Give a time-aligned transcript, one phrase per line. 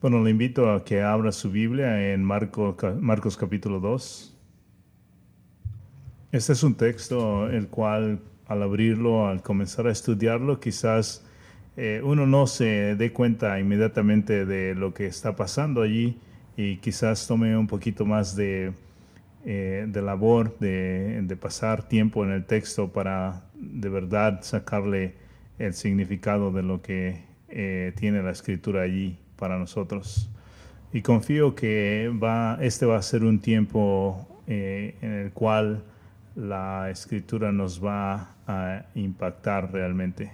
[0.00, 4.34] Bueno, le invito a que abra su Biblia en Marcos capítulo 2.
[6.32, 11.22] Este es un texto el cual al abrirlo, al comenzar a estudiarlo, quizás
[11.76, 16.18] eh, uno no se dé cuenta inmediatamente de lo que está pasando allí
[16.56, 18.72] y quizás tome un poquito más de,
[19.44, 25.16] eh, de labor de, de, pasar tiempo en el texto para de verdad sacarle
[25.58, 27.20] el significado de lo que
[27.50, 30.30] eh, tiene la escritura allí para nosotros.
[30.92, 32.12] Y confío que
[32.60, 35.82] este va a ser un tiempo eh, en el cual
[36.36, 40.32] la escritura nos va a impactar realmente.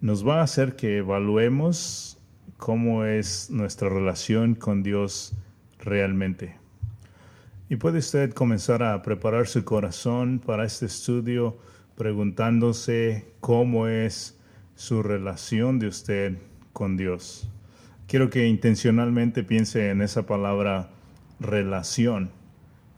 [0.00, 2.18] Nos va a hacer que evaluemos
[2.56, 5.36] cómo es nuestra relación con Dios
[5.78, 6.56] realmente.
[7.68, 11.56] Y puede usted comenzar a preparar su corazón para este estudio
[11.96, 14.38] preguntándose cómo es
[14.76, 16.38] su relación de usted
[16.72, 17.50] con Dios.
[18.06, 20.90] Quiero que intencionalmente piense en esa palabra
[21.40, 22.30] relación.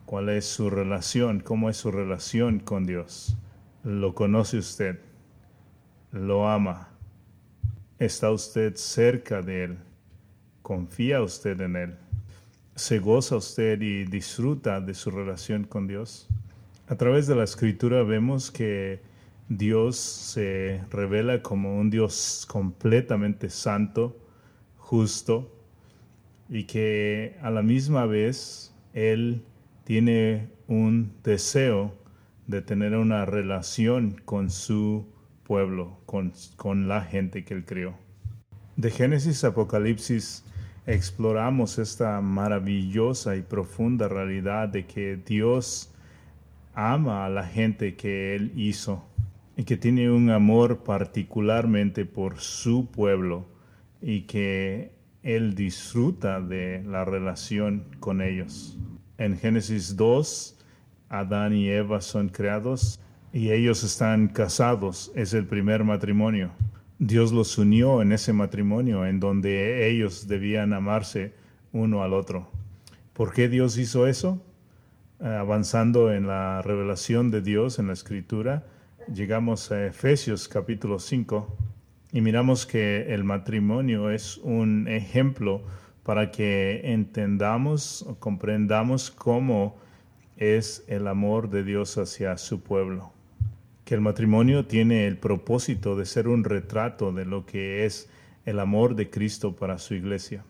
[0.05, 1.41] ¿Cuál es su relación?
[1.41, 3.35] ¿Cómo es su relación con Dios?
[3.85, 4.99] ¿Lo conoce usted?
[6.13, 6.91] ¿Lo ama?
[7.99, 9.79] ¿Está usted cerca de Él?
[10.61, 11.95] ¿Confía usted en Él?
[12.75, 16.29] ¿Se goza usted y disfruta de su relación con Dios?
[16.87, 19.01] A través de la escritura vemos que
[19.49, 24.15] Dios se revela como un Dios completamente santo,
[24.89, 25.53] justo
[26.49, 29.43] y que a la misma vez Él
[29.85, 31.93] tiene un deseo
[32.47, 35.05] de tener una relación con su
[35.43, 37.97] pueblo, con, con la gente que Él crió.
[38.77, 40.43] De Génesis a Apocalipsis
[40.87, 45.93] exploramos esta maravillosa y profunda realidad de que Dios
[46.73, 49.05] ama a la gente que Él hizo
[49.55, 53.58] y que tiene un amor particularmente por su pueblo
[54.01, 58.79] y que Él disfruta de la relación con ellos.
[59.19, 60.59] En Génesis 2,
[61.09, 63.01] Adán y Eva son creados
[63.33, 66.51] y ellos están casados, es el primer matrimonio.
[66.99, 71.33] Dios los unió en ese matrimonio en donde ellos debían amarse
[71.73, 72.51] uno al otro.
[73.13, 74.43] ¿Por qué Dios hizo eso?
[75.21, 78.67] Avanzando en la revelación de Dios en la escritura,
[79.13, 81.57] llegamos a Efesios capítulo 5
[82.13, 85.63] y miramos que el matrimonio es un ejemplo
[86.03, 89.77] para que entendamos o comprendamos cómo
[90.39, 93.13] es el amor de Dios hacia su pueblo.
[93.85, 98.09] Que el matrimonio tiene el propósito de ser un retrato de lo que es
[98.47, 100.45] el amor de Cristo para su iglesia.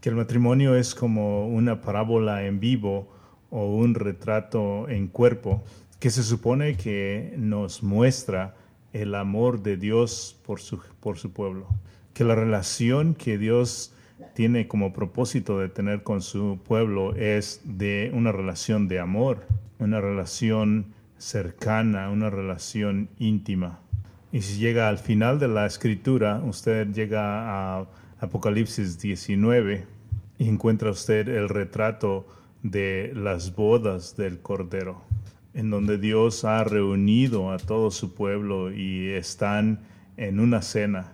[0.00, 3.08] Que el matrimonio es como una parábola en vivo
[3.50, 5.62] o un retrato en cuerpo
[6.00, 8.54] que se supone que nos muestra
[8.94, 11.66] el amor de Dios por su, por su pueblo.
[12.14, 13.92] Que la relación que Dios
[14.34, 19.46] tiene como propósito de tener con su pueblo es de una relación de amor,
[19.78, 23.80] una relación cercana, una relación íntima.
[24.32, 27.86] Y si llega al final de la escritura, usted llega a
[28.20, 29.86] Apocalipsis 19
[30.38, 32.26] y encuentra usted el retrato
[32.62, 35.02] de las bodas del Cordero
[35.54, 39.80] en donde Dios ha reunido a todo su pueblo y están
[40.16, 41.12] en una cena.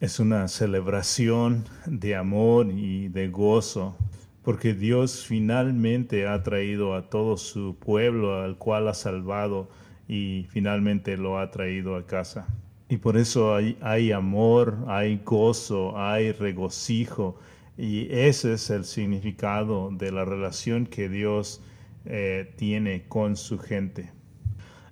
[0.00, 3.96] Es una celebración de amor y de gozo,
[4.42, 9.68] porque Dios finalmente ha traído a todo su pueblo al cual ha salvado
[10.08, 12.48] y finalmente lo ha traído a casa.
[12.88, 17.38] Y por eso hay, hay amor, hay gozo, hay regocijo,
[17.78, 21.62] y ese es el significado de la relación que Dios
[22.04, 24.10] eh, tiene con su gente.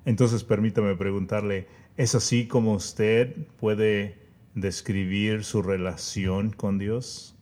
[0.05, 1.67] Entonces permítame preguntarle,
[1.97, 4.17] ¿es así como usted puede
[4.55, 7.37] describir su relación con Dios?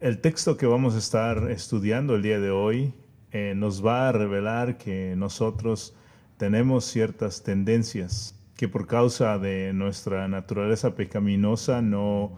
[0.00, 2.94] El texto que vamos a estar estudiando el día de hoy
[3.32, 5.94] eh, nos va a revelar que nosotros
[6.36, 12.32] tenemos ciertas tendencias que por causa de nuestra naturaleza pecaminosa no,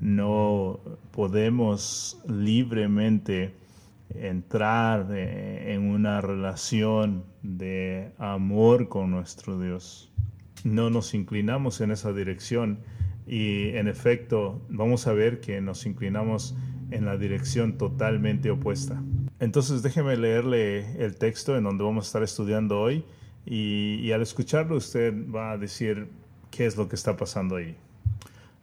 [0.00, 3.54] no podemos libremente
[4.14, 10.12] entrar eh, en una relación de amor con nuestro Dios.
[10.64, 12.80] No nos inclinamos en esa dirección
[13.26, 16.56] y en efecto vamos a ver que nos inclinamos
[16.90, 19.02] en la dirección totalmente opuesta.
[19.40, 23.04] Entonces déjeme leerle el texto en donde vamos a estar estudiando hoy
[23.44, 26.08] y, al escucharlo usted va a decir
[26.50, 27.76] qué es lo que está pasando ahí.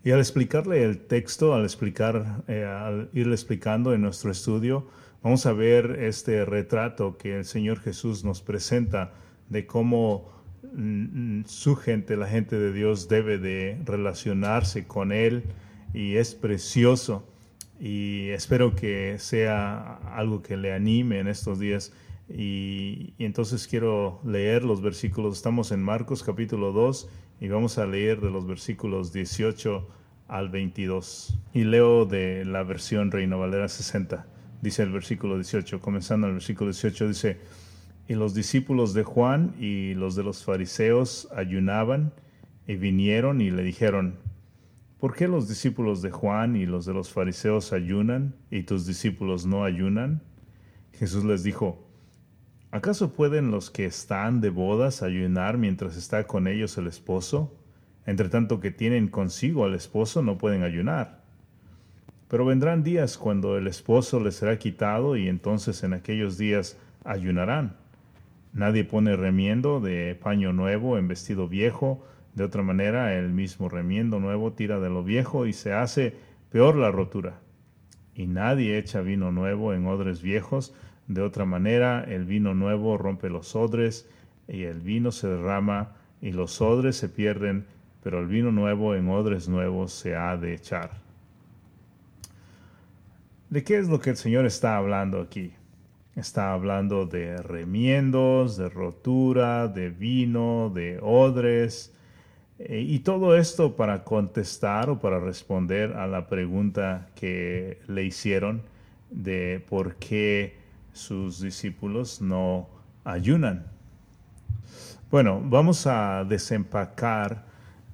[0.03, 4.88] Y al explicarle el texto, al explicar, eh, al irle explicando en nuestro estudio,
[5.25, 9.12] Vamos a ver este retrato que el Señor Jesús nos presenta
[9.50, 10.30] de cómo
[10.72, 15.45] mm, su gente, la gente de Dios, debe de relacionarse con Él
[15.95, 17.27] y es precioso
[17.80, 21.92] y espero que sea algo que le anime en estos días.
[22.30, 25.38] Y, y, entonces quiero leer los versículos.
[25.38, 27.10] Estamos en Marcos capítulo 2
[27.42, 29.89] y vamos a leer de los versículos 18
[30.28, 31.39] al 22.
[31.51, 34.35] Y leo de la versión Reina Valera 60.
[34.66, 37.38] Dice el versículo 18, comenzando el versículo 18, dice,
[38.08, 42.14] y los discípulos de Juan y los de los fariseos ayunaban
[42.66, 44.16] y vinieron y le dijeron,
[45.00, 49.46] ¿por qué los discípulos de Juan y los de los fariseos ayunan y tus discípulos
[49.46, 50.24] no ayunan?
[50.94, 51.88] Jesús les dijo,
[52.72, 57.56] ¿acaso pueden los que están de bodas ayunar mientras está con ellos el esposo?
[58.08, 61.25] Entre tanto que tienen consigo al esposo no pueden ayunar.
[62.27, 67.75] Pero vendrán días cuando el esposo les será quitado y entonces en aquellos días ayunarán.
[68.54, 74.19] Nadie pone remiendo de paño nuevo en vestido viejo, de otra manera el mismo remiendo
[74.19, 76.16] nuevo tira de lo viejo y se hace
[76.51, 77.39] peor la rotura.
[78.16, 80.74] Y nadie echa vino nuevo en odres viejos,
[81.07, 84.10] de otra manera el vino nuevo rompe los odres
[84.48, 87.66] y el vino se derrama y los odres se pierden
[88.06, 91.05] pero el vino nuevo en odres nuevos se ha de echar.
[93.50, 95.53] ¿De qué es lo que el Señor está hablando aquí?
[96.15, 101.94] Está hablando de remiendos, de rotura, de vino, de odres,
[102.57, 108.63] eh, y todo esto para contestar o para responder a la pregunta que le hicieron
[109.12, 110.57] de por qué
[110.92, 112.68] sus discípulos no
[113.03, 113.68] ayunan.
[115.12, 117.45] Bueno, vamos a desempacar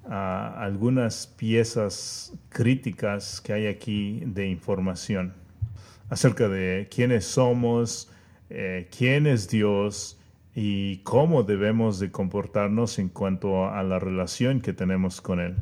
[0.07, 5.40] algunas piezas críticas que hay aquí de información
[6.11, 8.11] acerca de quiénes somos,
[8.49, 10.19] eh, quién es Dios
[10.53, 15.55] y cómo debemos de comportarnos en cuanto a la relación que tenemos con Él.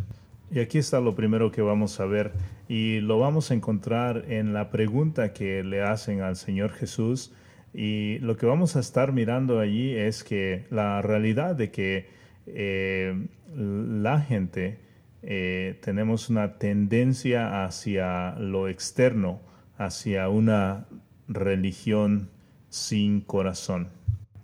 [0.52, 2.32] Y aquí está lo primero que vamos a ver
[2.68, 7.32] y lo vamos a encontrar en la pregunta que le hacen al Señor Jesús
[7.72, 12.08] y lo que vamos a estar mirando allí es que la realidad de que
[12.48, 14.80] eh, la gente
[15.22, 19.42] eh, tenemos una tendencia hacia lo externo,
[19.80, 20.86] hacia una
[21.28, 22.30] religión
[22.70, 23.88] sin corazón.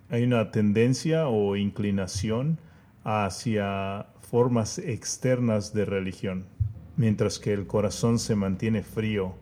[0.10, 2.58] Hay una tendencia o inclinación
[3.04, 6.46] hacia formas externas de religión,
[6.98, 9.36] mientras que el corazón se mantiene frío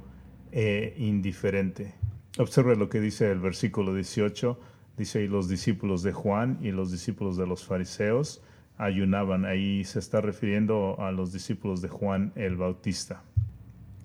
[0.52, 1.94] e indiferente.
[2.40, 4.60] Observe lo que dice el versículo 18.
[4.98, 8.44] Dice, y los discípulos de Juan y los discípulos de los fariseos
[8.78, 9.46] ayunaban.
[9.46, 13.24] Ahí se está refiriendo a los discípulos de Juan el Bautista.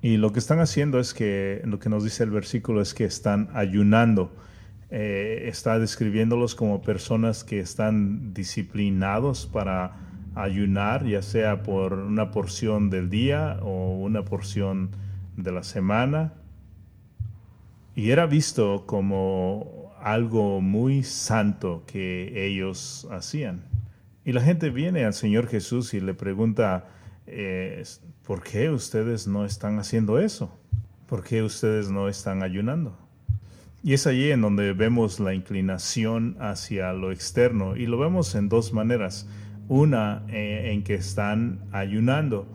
[0.00, 3.04] Y lo que están haciendo es que, lo que nos dice el versículo es que
[3.04, 4.32] están ayunando.
[4.90, 9.96] Eh, está describiéndolos como personas que están disciplinados para
[10.34, 14.90] ayunar, ya sea por una porción del día o una porción
[15.36, 16.32] de la semana.
[17.96, 23.64] Y era visto como algo muy santo que ellos hacían.
[24.24, 26.86] Y la gente viene al Señor Jesús y le pregunta,
[28.26, 30.56] ¿por qué ustedes no están haciendo eso?
[31.06, 32.96] ¿Por qué ustedes no están ayunando?
[33.82, 38.48] Y es allí en donde vemos la inclinación hacia lo externo y lo vemos en
[38.48, 39.28] dos maneras.
[39.68, 42.46] Una eh, en que están ayunando.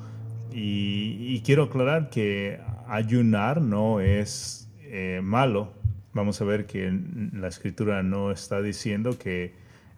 [0.52, 5.74] Y, quiero aclarar que ayunar no es eh, malo.
[6.14, 6.92] Vamos a ver que
[7.34, 9.54] la escritura no está diciendo que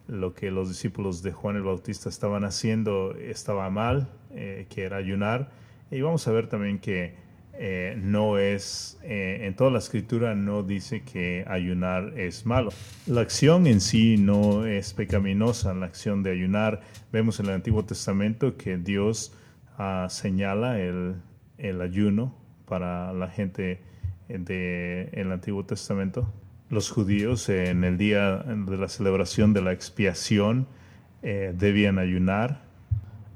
[0.08, 4.96] lo que los discípulos de Juan el Bautista estaban haciendo estaba mal, eh, que era
[4.96, 5.50] ayunar.
[5.90, 7.14] Y vamos a ver también que
[7.54, 12.70] eh, no es, eh, en toda la escritura no dice que ayunar es malo.
[13.06, 16.82] La acción en sí no es pecaminosa, la acción de ayunar.
[17.12, 19.32] Vemos en el Antiguo Testamento que Dios
[19.78, 21.16] ah, señala el,
[21.80, 22.34] ayuno
[22.66, 23.80] para la gente
[24.28, 26.32] del Antiguo Testamento
[26.68, 30.66] los judíos en el día de la celebración de la expiación
[31.22, 32.64] eh, debían ayunar.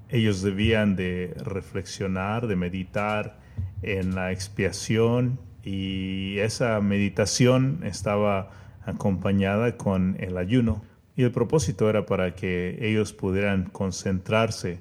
[0.08, 3.38] Ellos debían de reflexionar, de meditar
[3.82, 8.50] en la expiación y esa meditación estaba
[8.84, 10.82] acompañada con el ayuno.
[11.16, 14.80] Y el propósito era para que ellos pudieran concentrarse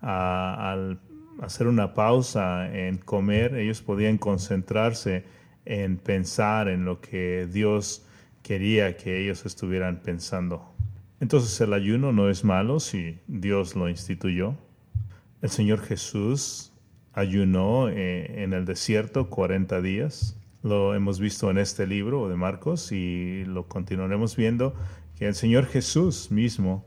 [0.00, 0.98] al
[1.42, 5.24] hacer una pausa en comer, ellos podían concentrarse
[5.70, 8.04] en pensar en lo que Dios
[8.42, 10.74] quería que ellos estuvieran pensando.
[11.20, 14.56] Entonces el ayuno no es malo si Dios lo instituyó.
[15.40, 16.72] El Señor Jesús
[17.12, 20.36] ayunó eh, en el desierto 40 días.
[20.64, 24.74] Lo hemos visto en este libro de Marcos y lo continuaremos viendo
[25.16, 26.84] que el Señor Jesús mismo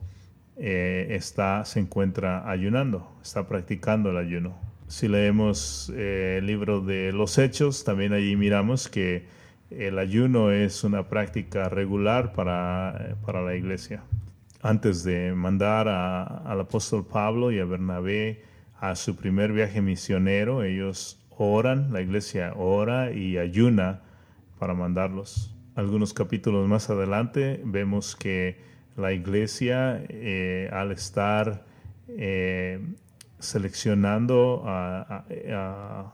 [0.57, 4.57] eh, está, se encuentra ayunando, está practicando el ayuno.
[4.93, 9.25] Si leemos eh, el libro de los Hechos, también allí miramos que
[9.71, 14.03] el ayuno es una práctica regular para, para la iglesia.
[14.61, 18.43] Antes de mandar al apóstol Pablo y a Bernabé
[18.79, 24.01] a su primer viaje misionero, ellos oran, la iglesia ora y ayuna
[24.59, 25.55] para mandarlos.
[25.73, 28.57] Algunos capítulos más adelante vemos que
[28.95, 31.65] la iglesia, eh, al estar
[32.09, 32.79] eh,
[33.43, 36.13] seleccionando a,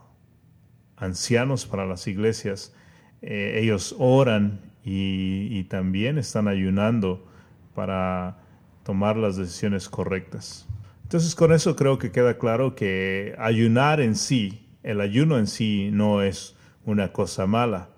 [0.97, 2.73] ancianos para las iglesias,
[3.21, 7.27] eh, ellos oran y, también están ayunando
[7.75, 8.39] para
[8.83, 10.67] tomar las decisiones correctas.
[11.03, 15.89] Entonces con eso creo que queda claro que ayunar en sí, el ayuno en sí
[15.91, 16.55] no es
[16.85, 17.89] una cosa mala.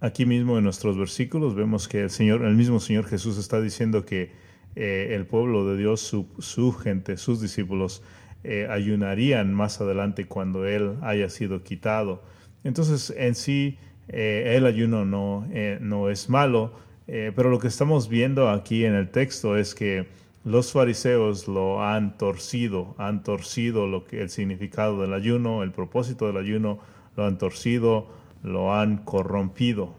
[0.00, 4.04] Aquí mismo en nuestros versículos vemos que el Señor, el mismo Señor Jesús está diciendo
[4.04, 4.32] que
[4.74, 8.02] eh, el pueblo de Dios, su, gente, sus discípulos,
[8.44, 12.22] eh, ayunarían más adelante cuando Él haya sido quitado.
[12.64, 15.46] Entonces, en sí, eh, el ayuno no,
[15.80, 16.72] no es malo,
[17.06, 20.06] pero lo que estamos viendo aquí en el texto es que
[20.44, 26.26] los fariseos lo han torcido, han torcido lo que el significado del ayuno, el propósito
[26.26, 26.78] del ayuno,
[27.16, 28.08] lo han torcido,
[28.42, 29.94] lo han corrompido.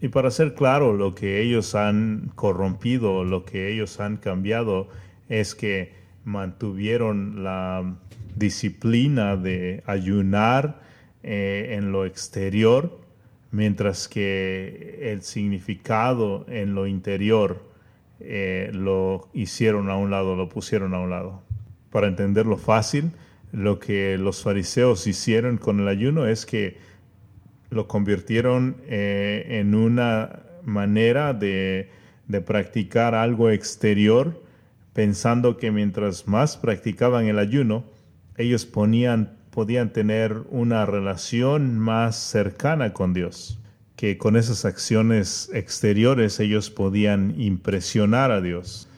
[0.00, 4.88] Y para ser claro, lo que ellos han corrompido, lo que ellos han cambiado,
[5.28, 7.96] es que mantuvieron la
[8.34, 10.80] disciplina de ayunar
[11.22, 13.00] eh, en lo exterior,
[13.50, 17.64] mientras que el significado en lo interior
[18.20, 21.42] eh, lo hicieron a un lado, lo pusieron a un lado.
[21.90, 23.12] Para entenderlo fácil,
[23.52, 26.76] lo que los fariseos hicieron con el ayuno es que
[27.76, 31.90] lo convirtieron eh, en una manera de,
[32.44, 34.42] practicar algo exterior,
[34.92, 37.84] pensando que mientras más practicaban el ayuno,
[38.36, 43.60] ellos ponían, podían tener una relación más cercana con Dios,
[43.94, 48.88] que con esas acciones exteriores ellos podían impresionar a Dios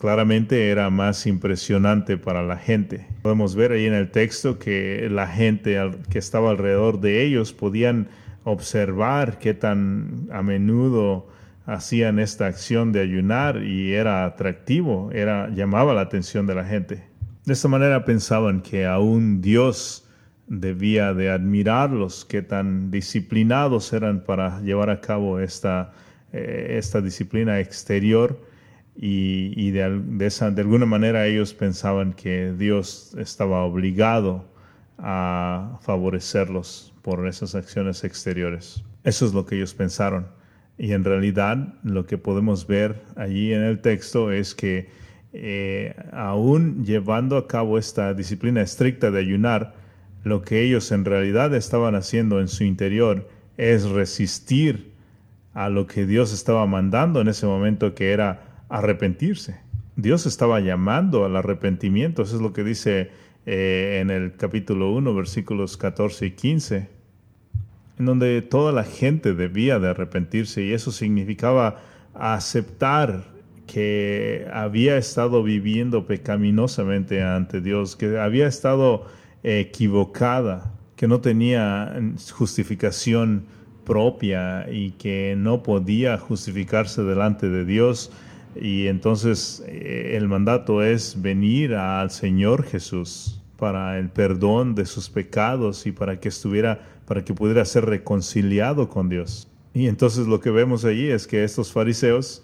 [0.00, 3.06] claramente era más impresionante para la gente.
[3.20, 5.78] Podemos ver ahí en el texto que la gente
[6.08, 8.08] que estaba alrededor de ellos podían
[8.44, 11.28] observar qué tan a menudo
[11.66, 17.04] hacían esta acción de ayunar y era atractivo, era llamaba la atención de la gente.
[17.44, 20.08] De esta manera pensaban que aún Dios
[20.46, 25.92] debía de admirarlos, qué tan disciplinados eran para llevar a cabo esta,
[26.32, 28.48] eh, esta disciplina exterior
[29.02, 34.44] y, de, esa, de alguna manera ellos pensaban que Dios estaba obligado
[34.98, 38.84] a favorecerlos por esas acciones exteriores.
[39.02, 40.26] Eso es lo que ellos pensaron.
[40.76, 44.90] Y en realidad lo que podemos ver allí en el texto es que
[45.32, 49.74] eh, aún llevando a cabo esta disciplina estricta de ayunar,
[50.24, 53.26] lo que ellos en realidad estaban haciendo en su interior
[53.56, 54.92] es resistir
[55.54, 59.60] a lo que Dios estaba mandando en ese momento, que era arrepentirse.
[59.96, 63.10] Dios estaba llamando al arrepentimiento, eso es lo que dice
[63.44, 66.88] eh, en el capítulo 1, versículos 14 y 15,
[67.98, 71.82] en donde toda la gente debía de arrepentirse y eso significaba
[72.14, 73.24] aceptar
[73.66, 79.06] que había estado viviendo pecaminosamente ante Dios, que había estado
[79.42, 81.94] equivocada, que no tenía
[82.32, 83.44] justificación
[83.84, 88.12] propia y que no podía justificarse delante de Dios
[88.56, 95.10] y entonces eh, el mandato es venir al Señor Jesús para el perdón de sus
[95.10, 99.48] pecados y para que estuviera, para que pudiera ser reconciliado con Dios.
[99.74, 102.42] Y entonces lo que vemos allí es que estos fariseos,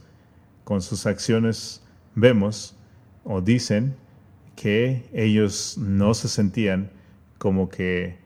[0.65, 1.83] con sus acciones,
[2.15, 2.77] vemos
[3.25, 3.97] o dicen
[4.55, 6.91] que ellos no se sentían
[7.39, 8.19] como que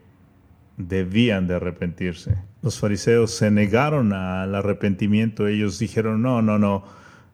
[0.76, 2.36] debían de arrepentirse.
[2.62, 6.84] Los fariseos se negaron al arrepentimiento, ellos dijeron, no, no, no,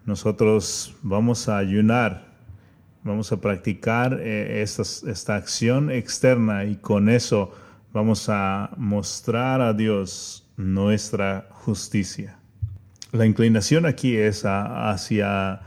[0.06, 2.28] nosotros vamos a ayunar,
[3.02, 7.52] vamos a practicar eh, esta, acción externa y con eso
[7.92, 12.38] vamos a mostrar a Dios nuestra justicia.
[13.10, 15.60] La inclinación aquí es hacia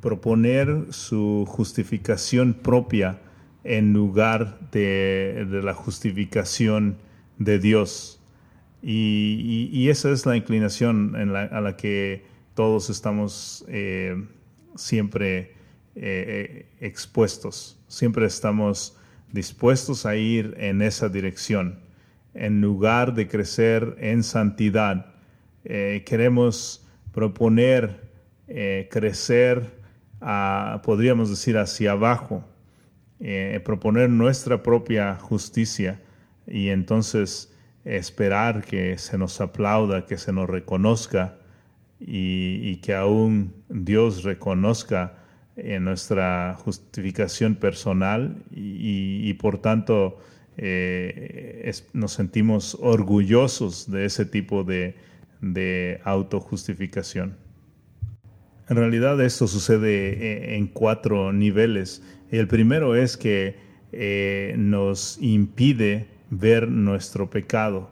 [0.00, 3.18] proponer su justificación propia
[3.64, 6.96] en lugar de, la justificación
[7.36, 8.20] de Dios.
[8.82, 14.20] Y, esa es la inclinación a la que todos estamos eh,
[14.74, 15.54] siempre eh,
[15.94, 18.98] eh, expuestos, siempre estamos
[19.30, 21.78] dispuestos a ir en esa dirección.
[22.34, 25.06] En lugar de crecer en santidad,
[25.62, 28.10] queremos proponer
[28.90, 29.62] crecer,
[30.82, 32.44] podríamos decir, hacia abajo,
[33.64, 36.00] proponer nuestra propia justicia
[36.44, 41.38] y entonces esperar que se nos aplauda, que se nos reconozca
[42.00, 45.14] y, que aún Dios reconozca
[45.56, 50.18] en nuestra justificación personal y, por tanto
[50.56, 54.96] eh, nos sentimos orgullosos de ese tipo de,
[56.04, 57.36] autojustificación.
[58.68, 62.02] En realidad esto sucede eh, en cuatro niveles.
[62.30, 63.56] El primero es que
[63.92, 67.90] eh, nos impide ver nuestro pecado.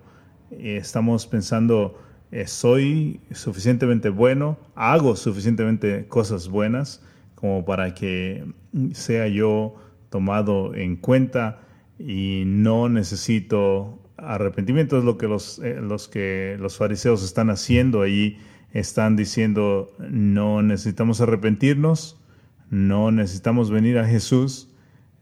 [0.51, 1.99] Estamos pensando,
[2.47, 7.03] soy suficientemente bueno, hago suficientemente cosas buenas
[7.35, 8.45] como para que
[8.93, 9.77] sea yo
[10.11, 11.61] tomado en cuenta
[11.99, 14.99] y no necesito arrepentimiento.
[14.99, 18.39] Es lo que los, eh, los, que los fariseos están haciendo allí.
[18.73, 22.21] Están diciendo, no necesitamos arrepentirnos,
[22.69, 24.69] no necesitamos venir a Jesús.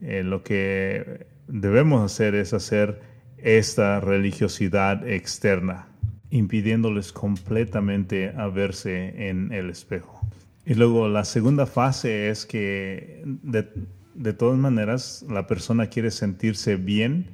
[0.01, 3.01] Eh, lo que debemos hacer es hacer
[3.39, 5.89] esta religiosidad externa,
[6.35, 10.21] impidiéndoles completamente a verse en el espejo.
[10.67, 13.69] Y luego la segunda fase es que de,
[14.15, 17.27] de todas maneras la persona quiere sentirse bien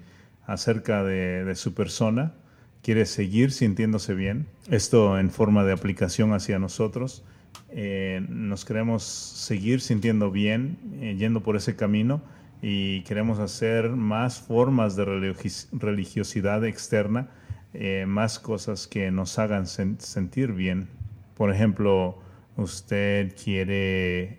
[0.46, 2.34] acerca de, su persona,
[2.82, 4.48] quiere seguir sintiéndose bien.
[4.68, 7.24] Esto en forma de aplicación hacia nosotros.
[7.70, 12.20] Eh, nos queremos seguir sintiendo bien, eh, yendo por ese camino
[12.62, 15.34] y queremos hacer más formas de
[15.72, 17.28] religiosidad externa,
[17.74, 20.88] eh, más cosas que nos hagan sentir bien.
[21.36, 22.18] Por ejemplo,
[22.56, 24.38] usted quiere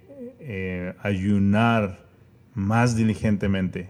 [1.02, 2.06] ayunar
[2.54, 3.90] más diligentemente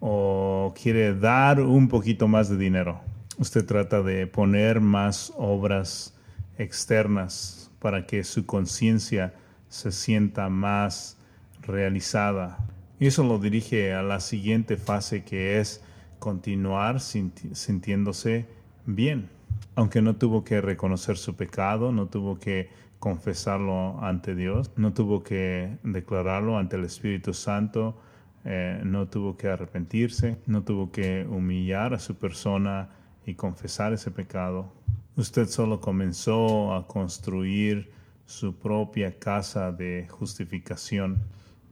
[0.00, 3.00] o quiere dar un poquito más de dinero.
[3.38, 6.14] Usted trata de poner más obras
[6.58, 9.34] externas para que su conciencia
[9.68, 11.16] se sienta más
[11.62, 12.58] realizada.
[12.98, 15.82] Y eso lo dirige a la siguiente fase que es
[16.18, 18.46] continuar sintiéndose
[18.86, 19.28] bien.
[19.74, 25.22] Aunque no tuvo que reconocer su pecado, no tuvo que confesarlo ante Dios, no tuvo
[25.22, 27.96] que declararlo ante el Espíritu Santo,
[28.44, 32.90] eh, no tuvo que arrepentirse, no tuvo que humillar a su persona
[33.26, 34.72] y confesar ese pecado.
[35.16, 37.90] Usted solo comenzó a construir
[38.26, 41.22] su propia casa de justificación.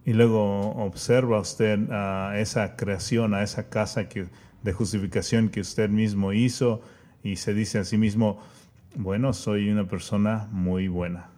[0.05, 4.09] Y luego observa usted a esa creación, a esa casa
[4.63, 6.83] de justificación que usted mismo hizo
[7.29, 8.41] y se dice a sí mismo,
[8.97, 11.29] bueno, soy una persona muy buena.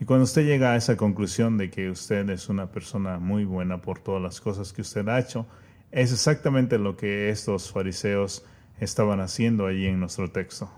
[0.00, 3.82] Y cuando usted llega a esa conclusión de que usted es una persona muy buena
[3.82, 5.46] por todas las cosas que usted ha hecho,
[5.90, 8.46] es exactamente lo que estos fariseos
[8.80, 10.70] estaban haciendo allí en nuestro texto.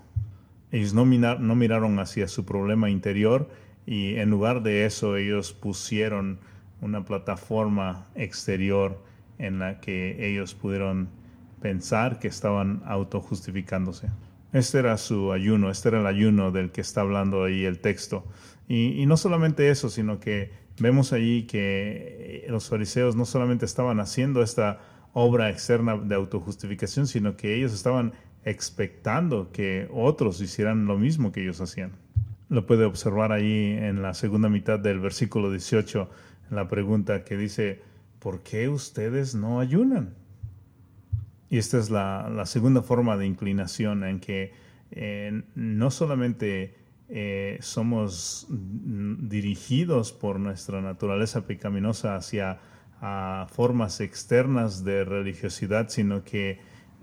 [0.72, 3.48] Ellos no, miraron hacia su problema interior
[3.86, 6.40] y en lugar de eso ellos pusieron
[6.80, 9.00] una plataforma exterior
[9.38, 11.10] en la que ellos pudieron
[11.60, 14.08] pensar que estaban autojustificándose.
[14.52, 18.26] Este era su ayuno, este era el ayuno del que está hablando ahí el texto.
[18.68, 24.42] Y, no solamente eso, sino que vemos allí que los fariseos no solamente estaban haciendo
[24.42, 24.80] esta
[25.14, 28.12] obra externa de autojustificación, sino que ellos estaban
[28.44, 31.92] expectando que otros hicieran lo mismo que ellos hacían.
[32.48, 36.10] Lo puede observar ahí en la segunda mitad del versículo 18,
[36.50, 37.80] en la pregunta que dice,
[38.18, 40.14] ¿por qué ustedes no ayunan?
[41.52, 44.54] Y esta es la, segunda forma de inclinación en que
[44.90, 46.74] eh, no solamente
[47.10, 52.58] eh, somos dirigidos por nuestra naturaleza pecaminosa hacia
[53.50, 56.58] formas externas de religiosidad, sino que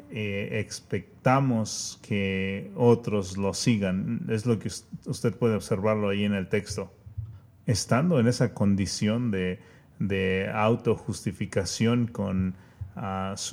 [0.09, 4.25] eh, expectamos que otros lo sigan.
[4.29, 4.69] Es lo que
[5.05, 6.91] usted puede observarlo ahí en el texto.
[7.67, 9.59] Estando en esa condición de,
[9.99, 12.55] de autojustificación con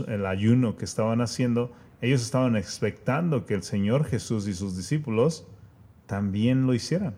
[0.07, 5.47] el ayuno que estaban haciendo, ellos estaban expectando que el Señor Jesús y sus discípulos
[6.07, 7.15] también lo hicieran.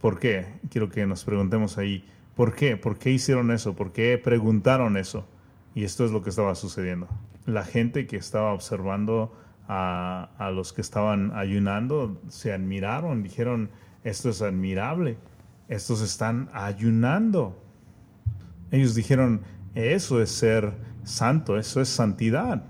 [0.00, 0.46] ¿Por qué?
[0.70, 2.76] Quiero que nos preguntemos ahí, ¿por qué?
[2.76, 3.74] ¿Por qué hicieron eso?
[3.74, 5.26] ¿Por qué preguntaron eso?
[5.74, 7.08] Y esto es lo que estaba sucediendo.
[7.46, 9.34] La gente que estaba observando
[9.66, 13.70] a, a los que estaban ayunando se admiraron, dijeron,
[14.04, 15.16] esto es admirable,
[15.68, 17.58] estos están ayunando.
[18.70, 19.40] Ellos dijeron,
[19.74, 22.64] eso es ser santo, eso es santidad.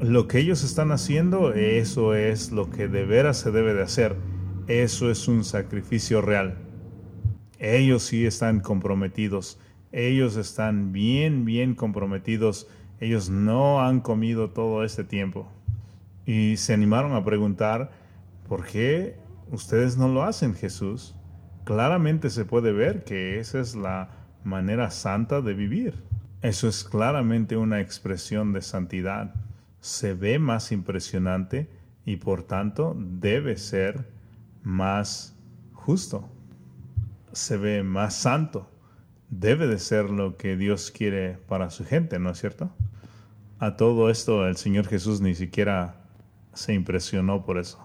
[0.00, 4.16] Lo que ellos están haciendo, eso es lo que de veras se debe de hacer.
[4.66, 6.58] Eso es un sacrificio real.
[7.58, 9.58] Ellos sí están comprometidos.
[9.92, 12.68] Ellos están bien, bien comprometidos.
[13.00, 15.48] Ellos no han comido todo este tiempo.
[16.26, 17.92] Y se animaron a preguntar,
[18.48, 19.16] ¿por qué
[19.50, 21.14] ustedes no lo hacen, Jesús?
[21.64, 24.10] Claramente se puede ver que esa es la
[24.44, 26.05] manera santa de vivir
[26.46, 29.34] Eso es claramente una expresión de santidad.
[29.80, 31.68] Se ve más impresionante
[32.04, 34.06] y por tanto debe ser
[34.62, 35.34] más
[35.72, 36.30] justo.
[37.32, 38.70] Se ve más santo.
[39.28, 42.70] Debe de ser lo que Dios quiere para su gente, ¿no es cierto?
[43.58, 46.04] A todo esto el Señor Jesús ni siquiera
[46.54, 47.84] se impresionó por eso.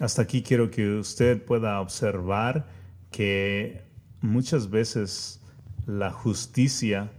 [0.00, 2.66] Hasta aquí quiero que usted pueda observar
[3.10, 3.84] que
[4.20, 5.40] muchas veces
[5.86, 7.10] la justicia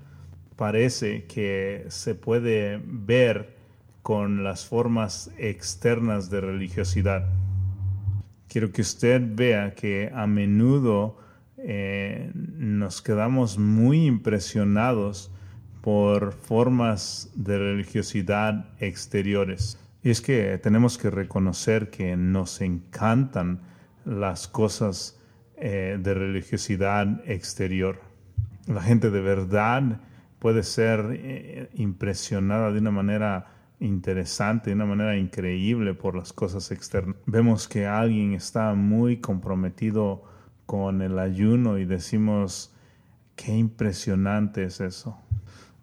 [0.61, 3.57] parece que se puede ver
[4.03, 7.29] con las formas externas de religiosidad.
[8.47, 11.17] Quiero que usted vea que a menudo
[11.57, 15.31] eh, nos quedamos muy impresionados
[15.81, 19.79] por formas de religiosidad exteriores.
[20.03, 23.61] Y es que tenemos que reconocer que nos encantan
[24.05, 25.19] las cosas
[25.57, 27.99] eh, de religiosidad exterior.
[28.67, 30.01] La gente de verdad
[30.41, 36.71] puede ser eh, impresionada de una manera interesante, de una manera increíble por las cosas
[36.71, 37.15] externas.
[37.27, 40.23] Vemos que alguien está muy comprometido
[40.65, 42.73] con el ayuno y decimos,
[43.35, 45.15] qué impresionante es eso.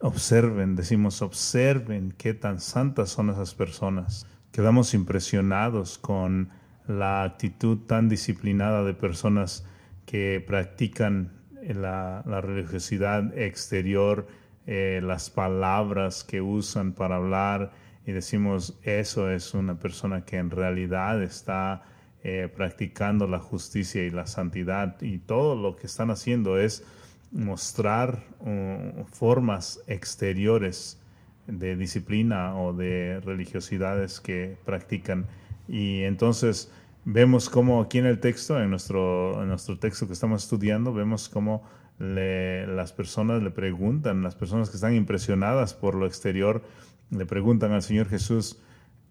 [0.00, 4.26] Observen, decimos, observen qué tan santas son esas personas.
[4.50, 6.48] Quedamos impresionados con
[6.88, 9.64] la actitud tan disciplinada de personas
[10.04, 14.26] que practican la, religiosidad exterior,
[14.70, 17.70] eh, las palabras que usan para hablar
[18.04, 21.84] y decimos, eso es una persona que en realidad está
[22.22, 26.84] eh, practicando la justicia y la santidad y todo lo que están haciendo es
[27.32, 30.98] mostrar uh, formas exteriores
[31.46, 35.24] de disciplina o de religiosidades que practican.
[35.66, 36.70] Y entonces
[37.06, 41.30] vemos como aquí en el texto, en nuestro, en nuestro texto que estamos estudiando, vemos
[41.30, 41.62] cómo
[41.98, 46.62] las personas le preguntan, las personas que están impresionadas por lo exterior,
[47.10, 48.58] le preguntan al Señor Jesús,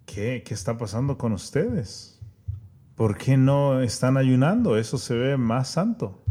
[0.06, 2.20] ¿qué, qué está pasando con ustedes?
[2.96, 4.78] ¿Por qué no están ayunando?
[4.78, 6.24] Eso se ve más santo.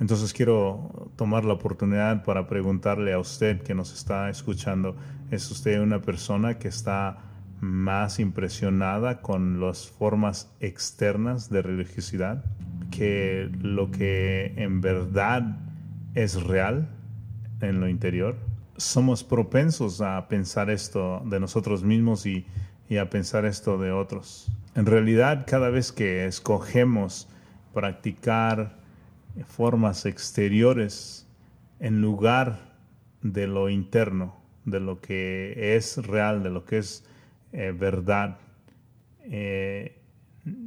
[0.00, 4.96] Entonces quiero tomar la oportunidad para preguntarle a usted que nos está escuchando,
[5.30, 7.18] ¿es usted una persona que está
[7.60, 12.44] más impresionada con las formas externas de religiosidad
[12.90, 15.71] que lo que en verdad
[16.14, 16.88] es real
[17.60, 18.36] en lo interior?
[18.76, 22.46] Somos propensos a pensar esto de nosotros mismos y,
[23.00, 24.52] a pensar esto de otros.
[24.74, 27.26] En realidad, cada vez que escogemos
[27.72, 28.76] practicar
[29.46, 31.26] formas exteriores
[31.80, 32.58] en lugar
[33.22, 37.04] de lo interno, de lo que es real, de lo que es
[37.52, 38.36] eh, verdad.
[39.22, 39.98] Eh,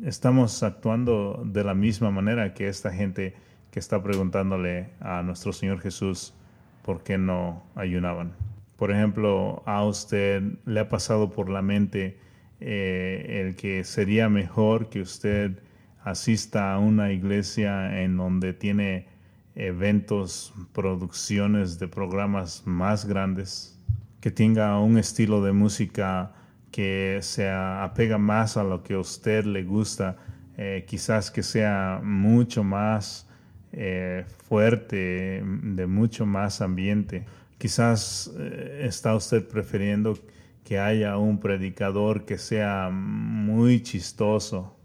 [0.03, 3.35] estamos actuando de la misma manera que esta gente
[3.75, 6.33] que está preguntándole a nuestro Señor Jesús
[6.81, 8.31] por qué no ayunaban.
[8.77, 12.17] Por ejemplo, a usted le ha pasado por la mente
[12.61, 15.59] eh, el que sería mejor que usted
[16.05, 19.09] asista a una iglesia en donde tiene
[19.55, 23.77] eventos, producciones de programas más grandes,
[24.21, 26.31] que tenga un estilo de música
[26.71, 30.15] que se apega más a lo que a usted le gusta,
[30.55, 33.24] eh, quizás que sea mucho más
[33.77, 37.25] eh, fuerte, de mucho más ambiente.
[37.57, 40.17] Quizás eh, está usted prefiriendo
[40.63, 44.77] que haya un predicador que sea muy chistoso,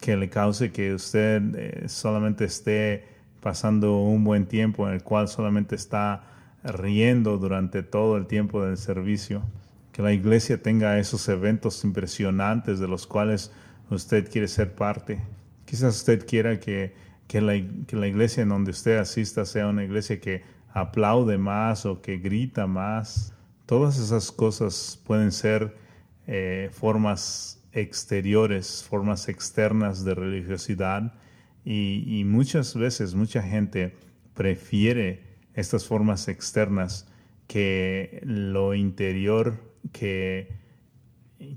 [0.00, 3.04] que le cause que usted eh, solamente esté
[3.40, 6.24] pasando un buen tiempo en el cual solamente está
[6.64, 9.44] riendo durante todo el tiempo del servicio.
[9.92, 13.52] Que la iglesia tenga esos eventos impresionantes de los cuales
[13.88, 15.20] usted quiere ser parte.
[15.64, 16.92] Quizás usted quiera que,
[17.32, 17.54] que, la,
[17.86, 20.42] que la iglesia en donde usted asista sea una iglesia que
[20.74, 23.32] aplaude más o que grita más.
[23.64, 25.74] Todas esas cosas pueden ser
[26.26, 31.14] eh, formas exteriores, formas externas de religiosidad
[31.64, 33.96] y, muchas veces mucha gente
[34.34, 37.08] prefiere estas formas externas
[37.46, 39.54] que lo interior
[39.90, 40.50] que,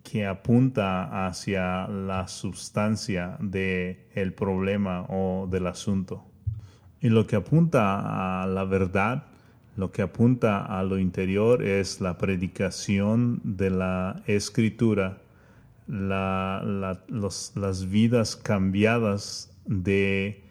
[0.03, 6.25] que apunta hacia la sustancia del el problema o del asunto.
[7.01, 9.25] Y lo que apunta a la verdad,
[9.77, 15.17] lo que apunta a lo interior es la predicación de la escritura
[15.87, 20.43] la, las vidas cambiadas de,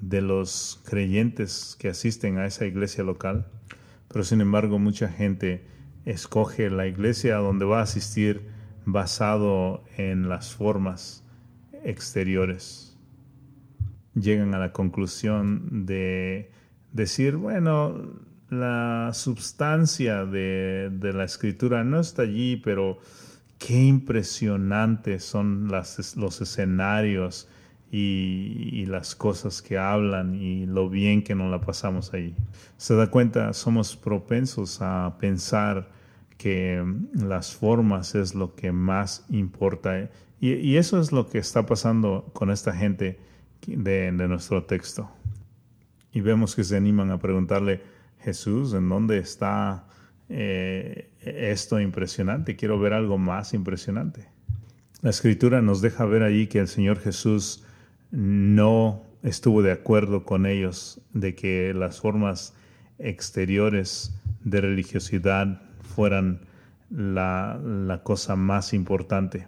[0.00, 3.46] de los creyentes que asisten a esa iglesia local,
[4.08, 5.64] pero sin embargo mucha gente
[6.04, 8.50] escoge la iglesia donde va a asistir
[8.84, 11.24] basado en las formas
[11.84, 12.96] exteriores.
[14.14, 16.50] Llegan a la conclusión de
[16.92, 22.98] decir, bueno, la substancia de, la escritura no está allí, pero
[23.58, 27.48] qué impresionantes son los escenarios
[27.90, 32.34] y, las cosas que hablan y lo bien que nos la pasamos ahí.
[32.76, 35.88] Se da cuenta, somos propensos a pensar
[36.42, 40.10] que las formas es lo que más importa.
[40.40, 43.20] Y, eso es lo que está pasando con esta gente
[43.64, 45.08] de, nuestro texto.
[46.12, 47.80] Y vemos que se animan a preguntarle,
[48.18, 49.86] Jesús, ¿en dónde está
[50.28, 52.56] eh, esto impresionante?
[52.56, 54.26] Quiero ver algo más impresionante.
[55.00, 57.62] La escritura nos deja ver allí que el Señor Jesús
[58.10, 62.52] no estuvo de acuerdo con ellos de que las formas
[62.98, 65.62] exteriores de religiosidad
[65.94, 66.40] fueran
[66.90, 69.46] la, cosa más importante.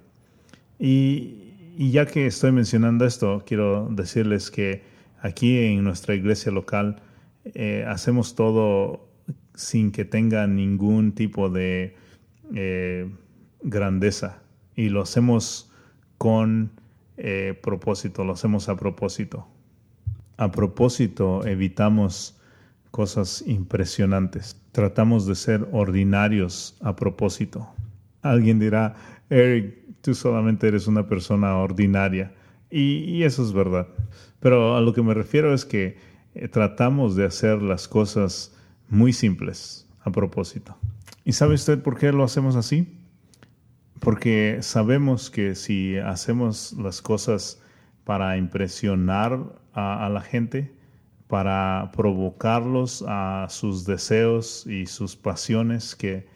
[0.78, 1.40] Y,
[1.76, 4.83] ya que estoy mencionando esto, quiero decirles que
[5.20, 7.02] aquí en nuestra iglesia local
[7.44, 9.09] eh, hacemos todo
[9.54, 11.96] sin que tenga ningún tipo de
[12.54, 13.11] eh,
[13.62, 14.42] grandeza
[14.76, 15.72] y lo hacemos
[16.18, 16.70] con
[17.16, 19.48] eh, propósito, lo hacemos a propósito.
[20.37, 22.40] A propósito, evitamos
[22.90, 24.63] cosas impresionantes.
[24.74, 27.66] Tratamos de ser ordinarios a propósito.
[28.20, 28.96] Alguien dirá,
[29.30, 32.34] Eric, tú solamente eres una persona ordinaria.
[32.70, 33.87] Y, eso es verdad.
[34.40, 35.96] Pero a lo que me refiero es que
[36.34, 38.52] eh, tratamos de hacer las cosas
[38.88, 40.76] muy simples a propósito.
[41.24, 42.87] ¿Y sabe usted por qué lo hacemos así?
[44.04, 47.60] porque sabemos que si hacemos las cosas
[48.04, 49.40] para impresionar
[49.72, 50.72] a, la gente,
[51.28, 56.26] para provocarlos a sus deseos y sus pasiones que,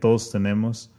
[0.00, 0.90] todos tenemos,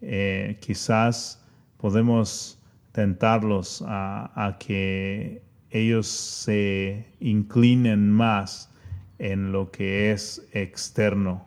[0.00, 1.42] eh, quizás
[1.78, 2.58] podemos
[2.92, 8.70] tentarlos a, que ellos se inclinen más
[9.18, 11.46] en lo que es externo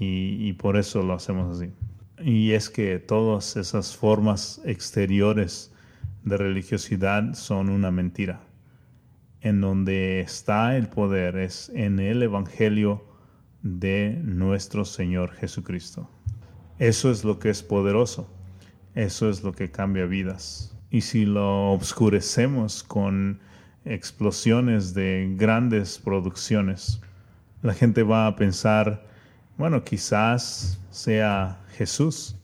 [0.00, 1.70] y por eso lo hacemos así.
[2.20, 5.72] Y es que todas esas formas exteriores
[6.24, 8.40] de religiosidad son una mentira.
[9.40, 13.04] En donde está el poder es en el Evangelio
[13.62, 16.10] de nuestro Señor Jesucristo.
[16.78, 18.28] Eso es lo que es poderoso.
[18.94, 20.76] Eso es lo que cambia vidas.
[20.90, 23.40] Y si lo obscurecemos con
[23.84, 27.00] explosiones de grandes producciones,
[27.62, 29.06] la gente va a pensar,
[29.56, 32.36] bueno, quizás sea Jesús,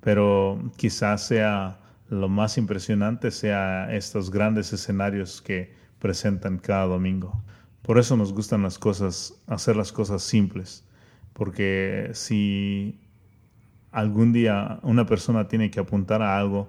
[0.00, 7.42] pero quizás sea lo más impresionante sea estos grandes escenarios que presentan cada domingo.
[7.82, 10.84] Por eso nos gustan las cosas, hacer las cosas simples,
[11.32, 13.00] porque si
[13.92, 16.68] algún día una persona tiene que apuntar a algo,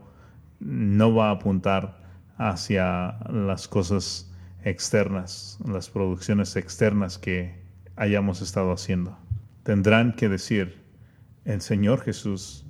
[0.60, 2.00] no va a apuntar
[2.38, 4.32] hacia las cosas
[4.64, 7.62] externas, las producciones externas que
[7.96, 9.18] hayamos estado haciendo.
[9.64, 10.82] Tendrán que decir,
[11.46, 12.66] el Señor Jesús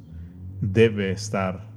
[0.62, 1.70] debe estar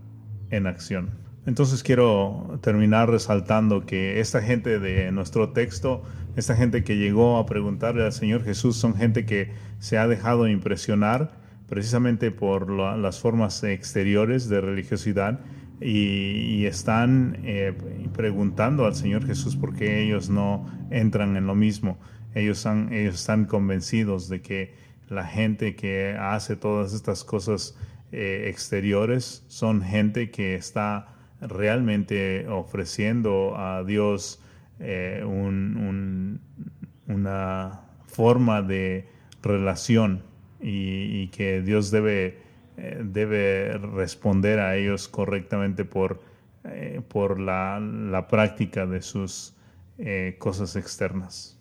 [0.51, 1.22] en acción.
[1.45, 6.03] Entonces quiero terminar resaltando que esta gente de nuestro texto,
[6.37, 9.51] esta gente que llegó a preguntarle al Señor Jesús, son gente que
[9.81, 11.33] se ha dejado impresionar
[11.69, 15.41] precisamente por las formas exteriores de religiosidad
[15.81, 17.75] y, están eh,
[18.13, 21.99] preguntando al Señor Jesús por qué ellos no entran en lo mismo.
[22.35, 24.75] Ellos, ellos están convencidos de que
[25.09, 27.77] la gente que hace todas estas cosas
[28.13, 31.12] eh, exteriores son gente que está
[31.43, 34.41] realmente ofreciendo a Dios
[34.81, 35.23] eh,
[37.07, 39.09] una forma de
[39.43, 40.23] relación
[40.61, 42.39] y, que Dios debe,
[42.77, 46.21] eh, debe responder a ellos correctamente por,
[47.09, 49.55] por la, la, práctica de sus
[50.39, 51.59] cosas externas.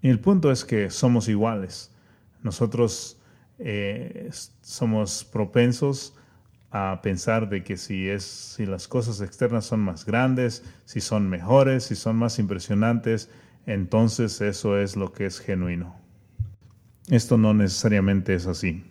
[0.00, 1.92] Y el punto es que somos iguales
[2.42, 3.18] nosotros
[3.58, 4.30] eh,
[4.60, 6.14] somos propensos
[6.72, 11.28] a pensar de que si, es, si las cosas externas son más grandes, si son
[11.28, 13.30] mejores, si son más impresionantes,
[13.66, 15.94] entonces eso es lo que es genuino.
[17.08, 18.84] Esto no necesariamente es así.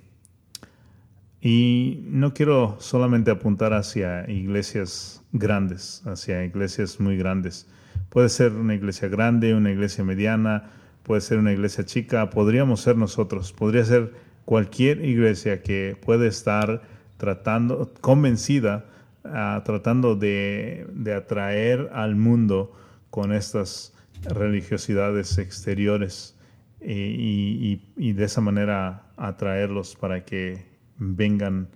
[1.42, 7.68] Y no quiero solamente apuntar hacia iglesias grandes, hacia iglesias muy grandes.
[8.10, 10.70] Puede ser una iglesia grande, una iglesia mediana,
[11.02, 14.14] puede ser una iglesia chica, podríamos ser nosotros, podría ser
[14.46, 16.84] cualquier iglesia que puede estar
[17.22, 18.86] tratando, convencida,
[19.24, 22.74] ah, tratando de, atraer al mundo
[23.12, 26.36] con estas religiosidades exteriores
[26.82, 30.66] y, y, de esa manera atraerlos para que
[30.98, 31.68] vengan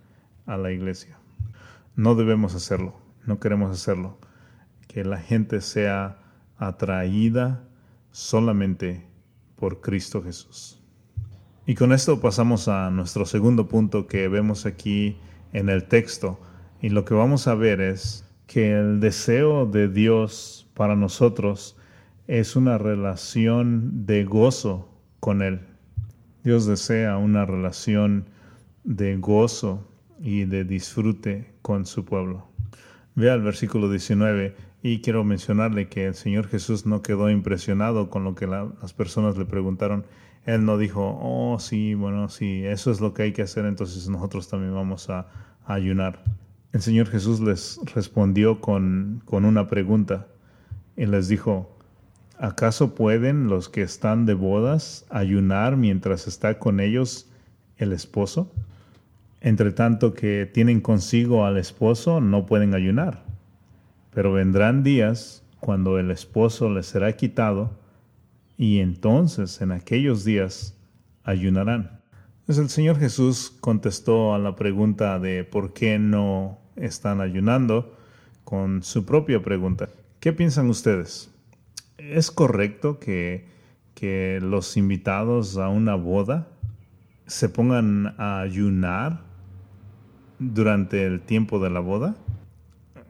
[0.48, 1.20] a la iglesia.
[1.96, 4.18] No debemos hacerlo, no queremos hacerlo.
[4.88, 6.18] Que la gente sea
[6.58, 7.62] atraída
[8.10, 9.06] solamente
[9.58, 10.82] por Cristo Jesús.
[11.68, 15.20] Y con esto pasamos a nuestro segundo punto que vemos aquí
[15.54, 16.40] en el texto.
[16.82, 21.78] Y lo que vamos a ver es que el deseo de Dios para nosotros
[22.28, 25.62] es una relación de gozo con Él.
[26.44, 28.26] Dios desea una relación
[28.84, 29.88] de gozo
[30.20, 32.48] y de disfrute con su pueblo.
[33.16, 38.24] Vea el versículo 19 y quiero mencionarle que el Señor Jesús no quedó impresionado con
[38.24, 40.06] lo que las personas le preguntaron.
[40.46, 44.08] Él no dijo, oh sí, bueno, sí, eso es lo que hay que hacer, entonces
[44.08, 45.28] nosotros también vamos a,
[45.68, 46.22] ayunar.
[46.74, 50.28] El Señor Jesús les respondió con, con una pregunta
[50.96, 51.76] y les dijo,
[52.38, 57.28] ¿acaso pueden los que están de bodas ayunar mientras está con ellos
[57.78, 58.52] el esposo?
[59.42, 63.24] Entre tanto que tienen consigo al esposo, no pueden ayunar.
[64.14, 67.72] Pero vendrán días cuando el esposo les será quitado,
[68.58, 70.78] y entonces en aquellos días
[71.24, 72.02] ayunarán.
[72.48, 77.98] El Señor Jesús contestó a la pregunta de por qué no están ayunando
[78.44, 79.90] con su propia pregunta.
[80.20, 81.32] ¿Qué piensan ustedes?
[81.98, 83.48] ¿Es correcto que,
[83.96, 86.48] que los invitados a una boda
[87.26, 89.24] se pongan a ayunar
[90.38, 92.16] durante el tiempo de la boda?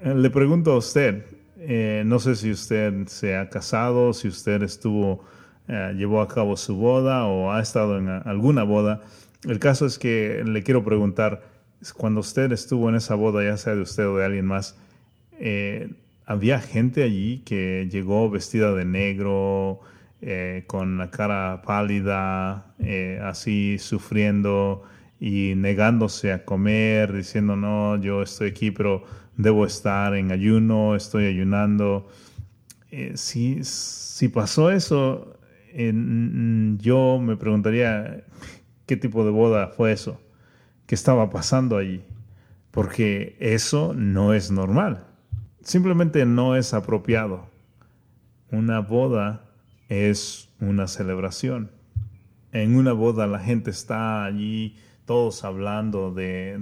[0.04, 1.26] Le pregunto a usted,
[1.58, 5.24] eh, no sé si usted se ha casado, si usted estuvo,
[5.68, 9.02] eh, llevó a cabo su boda o ha estado en alguna boda.
[9.44, 11.44] El caso es que le quiero preguntar,
[11.98, 14.78] cuando usted estuvo en esa boda, ya sea de usted o de alguien más,
[16.26, 19.82] había gente allí que llegó vestida de negro,
[20.66, 22.74] con la cara pálida,
[23.22, 24.84] así sufriendo,
[25.20, 29.04] y negándose a comer, diciendo, no, yo estoy aquí, pero
[29.38, 32.08] debo estar en ayuno, estoy ayunando.
[32.92, 35.35] Eh, si, si, pasó eso,
[35.76, 38.24] yo me preguntaría
[38.86, 40.22] qué tipo de boda fue eso,
[40.86, 42.04] qué estaba pasando allí,
[42.72, 45.06] porque eso no es normal,
[45.62, 47.50] simplemente no es apropiado.
[48.52, 49.46] Una boda
[49.90, 51.72] es una celebración.
[52.52, 56.58] En una boda la gente está allí todos hablando de,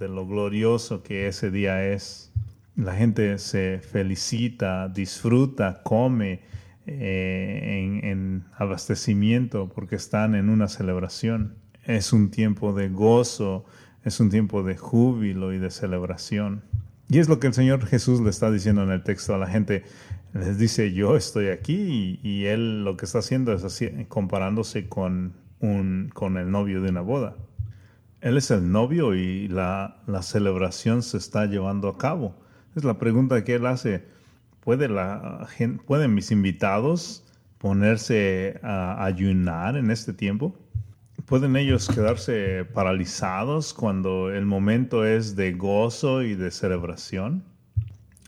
[0.00, 2.32] lo glorioso que ese día es.
[2.76, 6.40] La gente se felicita, disfruta, come
[6.86, 11.54] eh, en, abastecimiento porque están en una celebración.
[11.84, 13.64] Es un tiempo de gozo,
[14.04, 16.62] es un tiempo de júbilo y de celebración.
[17.08, 19.46] Y es lo que el Señor Jesús le está diciendo en el texto a la
[19.46, 19.84] gente.
[20.32, 26.36] Les dice, yo estoy aquí y, Él lo que está haciendo es comparándose con, con
[26.36, 27.36] el novio de una boda.
[28.20, 32.34] Él es el novio y la, celebración se está llevando a cabo.
[32.76, 34.04] Es la pregunta que él hace.
[34.60, 35.48] ¿Puede la,
[35.86, 37.24] ¿Pueden mis invitados
[37.58, 40.54] ponerse a ayunar en este tiempo?
[41.26, 47.44] ¿Pueden ellos quedarse paralizados cuando el momento es de gozo y de celebración?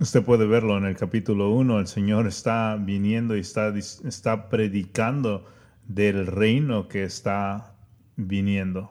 [0.00, 5.46] Usted puede verlo en el capítulo 1, el Señor está viniendo y está, está predicando
[5.86, 7.74] del reino que está
[8.16, 8.90] viniendo.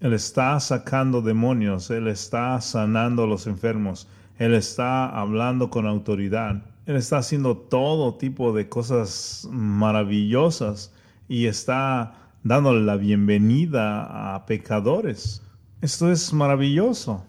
[0.00, 6.62] Él está sacando demonios, Él está sanando a los enfermos, Él está hablando con autoridad,
[6.86, 10.92] Él está haciendo todo tipo de cosas maravillosas
[11.28, 15.42] y está dándole la bienvenida a pecadores.
[15.82, 17.24] Esto es maravilloso.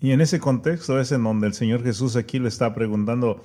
[0.00, 3.42] Y en ese contexto es en donde el Señor Jesús aquí le está preguntando,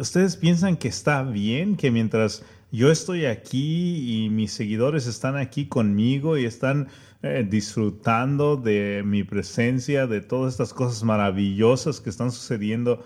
[0.00, 5.66] ¿ustedes piensan que está bien que mientras yo estoy aquí y mis seguidores están aquí
[5.66, 6.88] conmigo y están
[7.22, 13.04] eh, disfrutando de mi presencia, de todas estas cosas maravillosas que están sucediendo.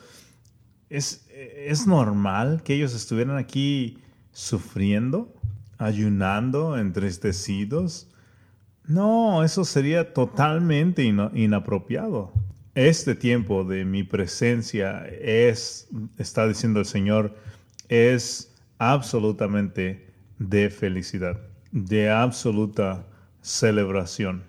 [0.88, 3.98] ¿Es, ¿Es normal que ellos estuvieran aquí
[4.32, 5.32] sufriendo,
[5.78, 8.08] ayunando, entristecidos?
[8.84, 12.32] No, eso sería totalmente inapropiado.
[12.74, 17.36] Este tiempo de mi presencia es, está diciendo el Señor,
[17.88, 20.08] es absolutamente
[20.40, 21.38] de felicidad,
[21.70, 23.06] de absoluta
[23.42, 24.42] celebración.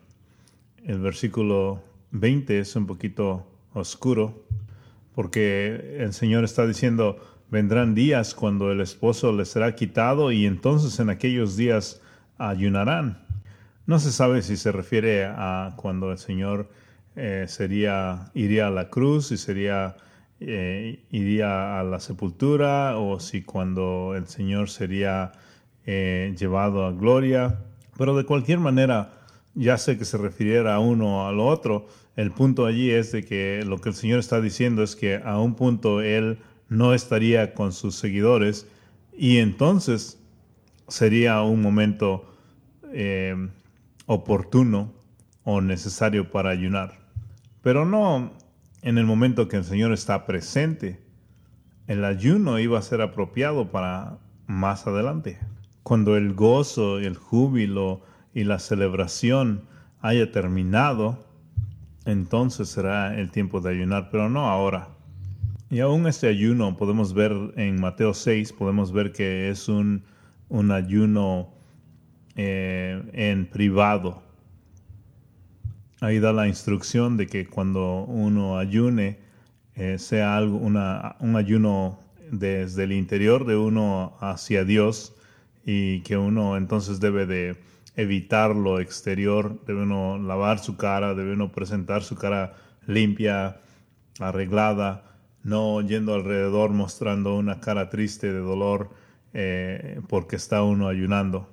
[0.84, 3.45] El versículo 20 es un poquito
[3.76, 4.43] oscuro
[5.14, 10.99] porque el Señor está diciendo, vendrán días cuando el esposo les será quitado y entonces
[10.99, 12.01] en aquellos días
[12.38, 13.26] ayunarán.
[13.86, 16.70] No se sabe si se refiere a cuando el Señor
[17.16, 19.97] eh, sería, iría a la cruz y sería,
[20.39, 25.32] eh, iría a la sepultura o si cuando el Señor sería
[25.86, 27.60] eh, llevado a gloria.
[27.97, 29.14] Pero de cualquier manera,
[29.55, 31.88] ya sé que se refiriera a uno o a lo otro,
[32.20, 35.39] el punto allí es de que lo que el Señor está diciendo es que a
[35.39, 38.67] un punto Él no estaría con sus seguidores
[39.17, 40.22] y entonces
[40.89, 42.30] sería un momento
[42.91, 43.47] eh,
[44.05, 44.91] oportuno
[45.45, 46.99] o necesario para ayunar,
[47.61, 48.34] pero no
[48.82, 50.99] en el momento que el Señor está presente.
[51.88, 55.39] El ayuno iba a ser apropiado para más adelante,
[55.84, 58.01] cuando el gozo, el júbilo
[58.34, 59.63] y la celebración
[60.01, 61.28] haya terminado,
[62.06, 64.89] entonces será el tiempo de ayunar, pero no ahora.
[65.70, 70.04] Y aún este ayuno podemos ver en Mateo 6, podemos ver que es un,
[70.50, 71.52] un ayuno
[72.36, 74.24] eh, en privado.
[76.02, 79.20] Ahí da la instrucción de que cuando uno ayune,
[79.76, 82.00] eh, sea algo, una, un ayuno
[82.32, 85.14] desde el interior de uno hacia Dios
[85.66, 87.58] y que uno entonces debe de
[88.00, 92.56] evitar lo exterior, debe uno lavar su cara, debe uno presentar su cara
[92.88, 93.60] limpia,
[94.20, 95.04] arreglada,
[95.43, 98.89] no yendo alrededor mostrando una cara triste de dolor
[99.34, 101.50] eh, porque está uno ayunando.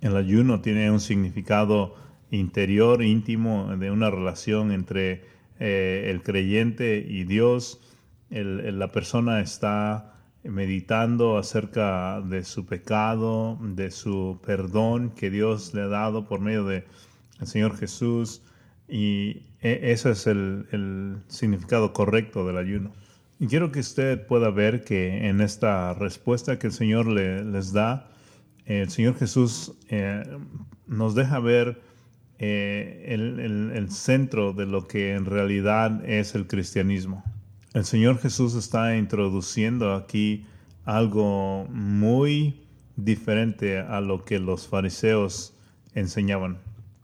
[0.00, 1.94] El ayuno tiene un significado
[2.30, 5.24] interior, íntimo, de una relación entre
[5.60, 7.80] eh, el creyente y Dios.
[8.30, 15.88] la persona está meditando acerca de su pecado, de su perdón que Dios le ha
[15.88, 16.84] dado por medio del
[17.44, 18.42] Señor Jesús.
[18.88, 22.92] Y e, ese es el, significado correcto del ayuno.
[23.38, 27.72] Y quiero que usted pueda ver que en esta respuesta que el Señor le, les
[27.72, 28.08] da,
[28.66, 30.22] el Señor Jesús eh,
[30.86, 31.80] nos deja ver
[32.38, 37.22] eh, el, centro de lo que en realidad es el cristianismo.
[37.74, 40.46] El Señor Jesús está introduciendo aquí
[40.84, 42.60] algo muy
[42.96, 45.54] diferente a lo que los fariseos
[45.94, 46.58] enseñaban.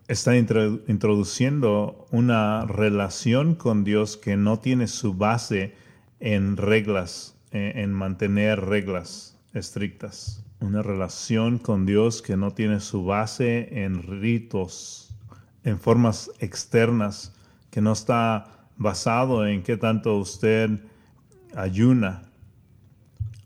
[0.09, 5.75] Está introduciendo una relación con Dios que no tiene su base
[6.21, 13.05] en reglas, eh, en mantener reglas estrictas una relación con Dios que no tiene su
[13.05, 15.11] base en ritos,
[15.65, 17.33] en formas externas,
[17.71, 20.71] que no está basado en qué tanto usted
[21.55, 22.23] ayuna,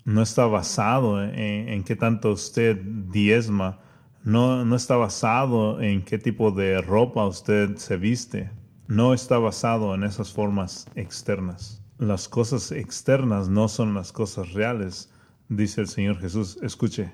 [0.05, 3.80] no está basado en, qué tanto usted diezma,
[4.22, 8.51] no, no está basado en qué tipo de ropa usted se viste,
[8.87, 11.83] no está basado en esas formas externas.
[11.99, 15.12] Las cosas externas no son las cosas reales
[15.57, 16.59] dice el Señor Jesús.
[16.62, 17.12] Escuche,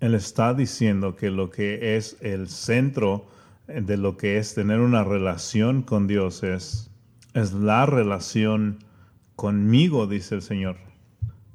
[0.00, 3.26] Él está diciendo que lo que es el centro
[3.66, 6.87] de lo que es tener una relación con Dios es,
[7.38, 8.78] es la relación
[9.36, 10.76] conmigo, dice el Señor.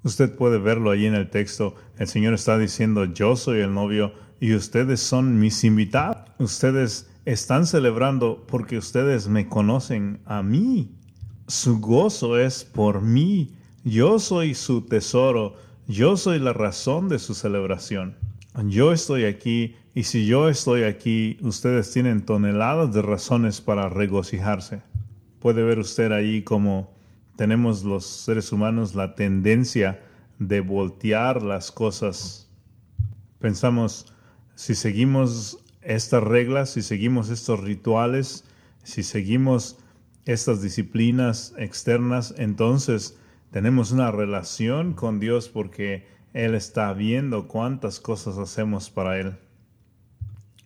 [0.04, 1.76] Usted puede verlo allí en el texto.
[1.98, 6.30] El Señor está diciendo, yo soy el novio y ustedes son mis invitados.
[6.40, 10.92] Ustedes están celebrando porque ustedes me conocen a mí.
[11.48, 13.54] Su gozo es por mí.
[13.84, 15.56] Yo soy su tesoro.
[15.88, 18.18] Yo soy la razón de su celebración.
[18.68, 24.82] Yo estoy aquí y si yo estoy aquí, ustedes tienen toneladas de razones para regocijarse.
[25.44, 26.96] Puede ver usted ahí como
[27.36, 30.02] tenemos los seres humanos la tendencia
[30.40, 32.50] de voltear las cosas.
[33.40, 34.14] Pensamos,
[34.56, 38.46] si seguimos estas reglas, si seguimos estos rituales,
[38.84, 39.80] si seguimos
[40.24, 43.18] estas disciplinas externas, entonces
[43.52, 49.36] tenemos una relación con Dios porque Él está viendo cuántas cosas hacemos para Él.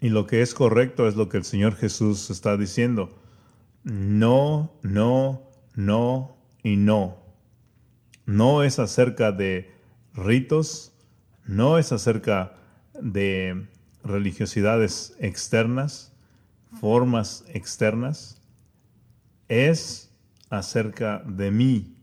[0.01, 3.17] Y lo que es correcto es lo que el Señor Jesús está diciendo.
[3.87, 7.19] No, no, no y no.
[8.25, 9.71] No es acerca de
[10.13, 10.91] ritos,
[11.45, 12.57] no es acerca
[13.01, 13.65] de
[14.03, 16.11] religiosidades externas,
[16.81, 18.41] formas externas,
[19.47, 20.11] es
[20.49, 21.95] acerca de mí,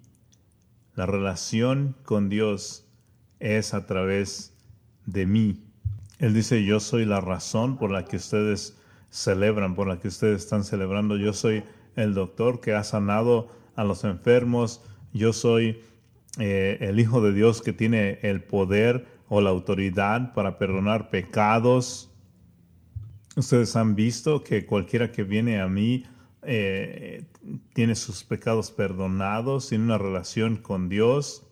[0.94, 2.86] la relación con Dios
[3.40, 4.54] es a través
[5.04, 5.62] de mí.
[6.18, 8.74] Él dice, yo soy la razón por la que ustedes
[9.14, 11.16] celebran, por la que ustedes están celebrando.
[11.16, 11.62] Yo soy
[11.94, 14.82] el doctor que ha sanado a los enfermos.
[15.12, 15.80] Yo soy
[16.40, 22.10] eh, el Hijo de Dios que tiene el poder o la autoridad para perdonar pecados.
[23.36, 26.04] Ustedes han visto que cualquiera que viene a mí
[26.42, 27.24] eh,
[27.72, 31.46] tiene sus pecados perdonados, tiene una relación con Dios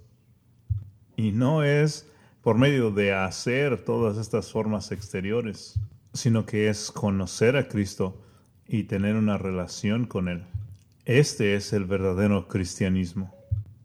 [1.16, 2.08] y no es
[2.42, 5.78] por medio de hacer todas estas formas exteriores,
[6.12, 8.22] sino que es conocer a Cristo
[8.66, 10.44] y tener una relación con Él.
[11.04, 13.34] Este es el verdadero cristianismo.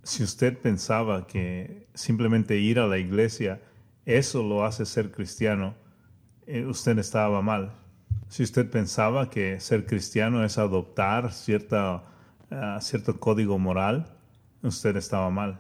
[0.04, 3.62] Si usted pensaba que simplemente ir a la iglesia,
[4.06, 5.76] eso lo hace ser cristiano,
[6.46, 7.74] eh, usted estaba mal
[8.30, 12.04] si usted pensaba que ser cristiano es adoptar cierta,
[12.52, 14.06] ah, cierto código moral,
[14.62, 15.60] usted estaba mal.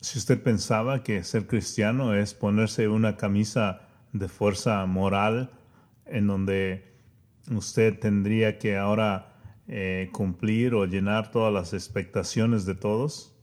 [0.00, 3.82] Si usted pensaba que ser cristiano es ponerse una camisa
[4.12, 5.50] de fuerza moral
[6.10, 6.84] en donde
[7.50, 9.34] usted tendría que ahora
[9.68, 13.34] eh, cumplir o llenar todas las expectaciones de todos,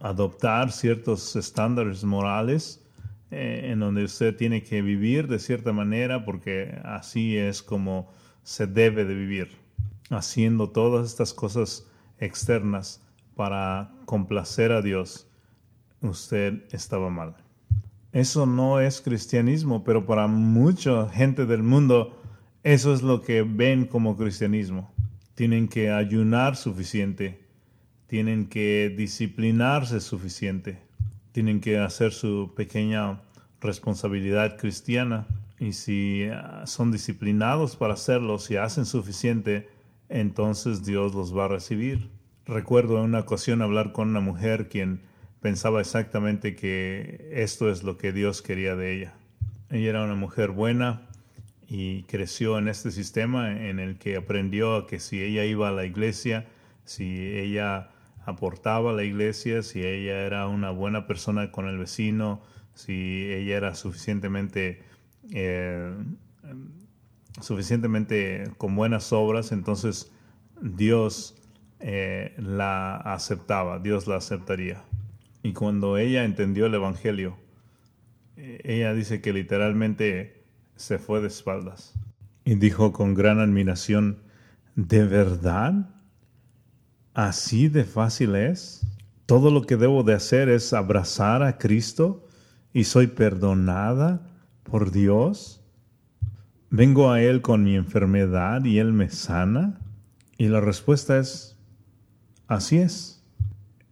[0.00, 2.84] adoptar ciertos estándares morales
[3.30, 8.12] eh, en donde usted tiene que vivir de cierta manera porque así es como
[8.42, 9.56] se debe de vivir,
[10.10, 11.86] haciendo todas estas cosas
[12.18, 13.02] externas
[13.34, 15.30] para complacer a Dios,
[16.00, 17.47] usted estaba mal.
[18.12, 22.18] Eso no es cristianismo, pero para mucha gente del mundo
[22.62, 24.92] eso es lo que ven como cristianismo.
[25.34, 27.40] Tienen que ayunar suficiente,
[28.06, 30.78] tienen que disciplinarse suficiente,
[31.32, 33.20] tienen que hacer su pequeña
[33.60, 35.26] responsabilidad cristiana
[35.58, 39.68] y si ah, son disciplinados para hacerlo, si hacen suficiente,
[40.08, 42.10] entonces Dios los va a recibir.
[42.46, 45.02] Recuerdo en una ocasión hablar con una mujer quien
[45.40, 49.14] pensaba exactamente que esto es lo que Dios quería de ella.
[49.70, 51.02] Ella era una mujer buena
[51.68, 55.84] y creció en este sistema en el que aprendió que si ella iba a la
[55.84, 56.46] iglesia,
[56.84, 57.90] si ella
[58.24, 62.40] aportaba a la iglesia, si ella era una buena persona con el vecino,
[62.74, 64.82] si ella era suficientemente
[65.30, 65.92] eh,
[67.40, 70.10] suficientemente con buenas obras, entonces
[70.60, 71.36] Dios
[71.80, 74.82] eh, la aceptaba, Dios la aceptaría.
[75.48, 77.38] Y cuando ella entendió el Evangelio,
[78.36, 80.44] eh, ella dice que literalmente
[80.76, 81.94] se fue de espaldas.
[82.44, 84.18] Y dijo con gran admiración,
[84.74, 85.88] ¿de verdad?
[87.14, 88.86] ¿Así de fácil es?
[89.24, 92.28] Todo lo que debo de hacer es abrazar a Cristo
[92.74, 94.28] y soy perdonada
[94.64, 95.62] por Dios.
[96.68, 99.80] Vengo a Él con mi enfermedad y Él me sana.
[100.36, 101.56] Y la respuesta es,
[102.48, 103.17] así es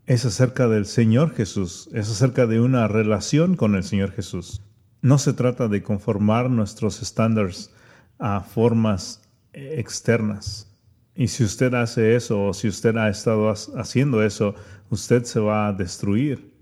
[0.06, 4.62] es acerca del Señor Jesús, es acerca de una relación con el Señor Jesús.
[5.02, 7.72] No se trata de conformar nuestros estándares
[8.18, 10.72] a formas externas.
[11.16, 14.54] Y si usted hace eso o si usted ha estado haciendo eso,
[14.90, 16.52] usted se va a destruir.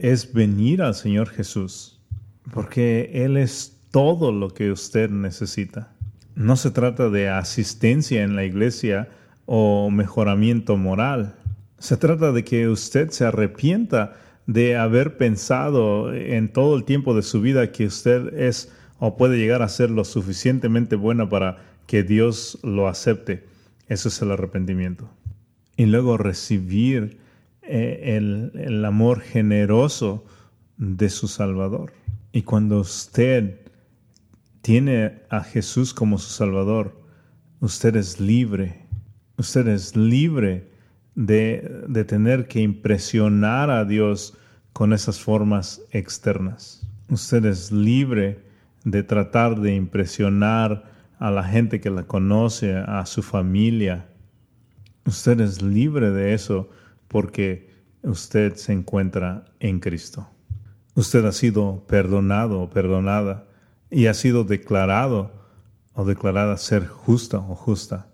[0.00, 2.00] Es venir al Señor Jesús,
[2.52, 5.92] porque Él es todo lo que usted necesita.
[6.34, 9.08] No se trata de asistencia en la iglesia
[9.46, 11.36] o mejoramiento moral
[11.80, 14.14] se trata de que usted se arrepienta
[14.46, 19.38] de haber pensado en todo el tiempo de su vida que usted es o puede
[19.38, 21.56] llegar a ser lo suficientemente buena para
[21.86, 23.46] que Dios lo acepte.
[23.88, 25.08] Eso es el arrepentimiento.
[25.74, 27.18] Y luego recibir
[27.62, 30.26] eh, el, el amor generoso
[30.76, 31.94] de su Salvador.
[32.30, 33.58] Y cuando usted
[34.60, 37.00] tiene a Jesús como su Salvador,
[37.60, 38.86] usted es libre.
[39.38, 40.70] Usted es libre
[41.14, 44.36] de, tener que impresionar a Dios
[44.72, 46.86] con esas formas externas.
[47.08, 48.44] Usted es libre
[48.84, 54.08] de tratar de impresionar a la gente que la conoce, a su familia.
[55.04, 56.70] Usted es libre de eso
[57.08, 57.70] porque
[58.02, 60.30] usted se encuentra en Cristo.
[60.94, 63.46] Usted ha sido perdonado o perdonada
[63.90, 65.32] y ha sido declarado
[65.94, 68.09] o declarada ser justa o justa.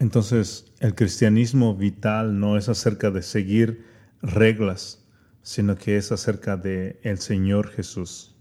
[0.00, 3.84] Entonces, el cristianismo vital no es acerca de seguir
[4.22, 5.06] reglas,
[5.42, 8.34] sino que es acerca de el Señor Jesús.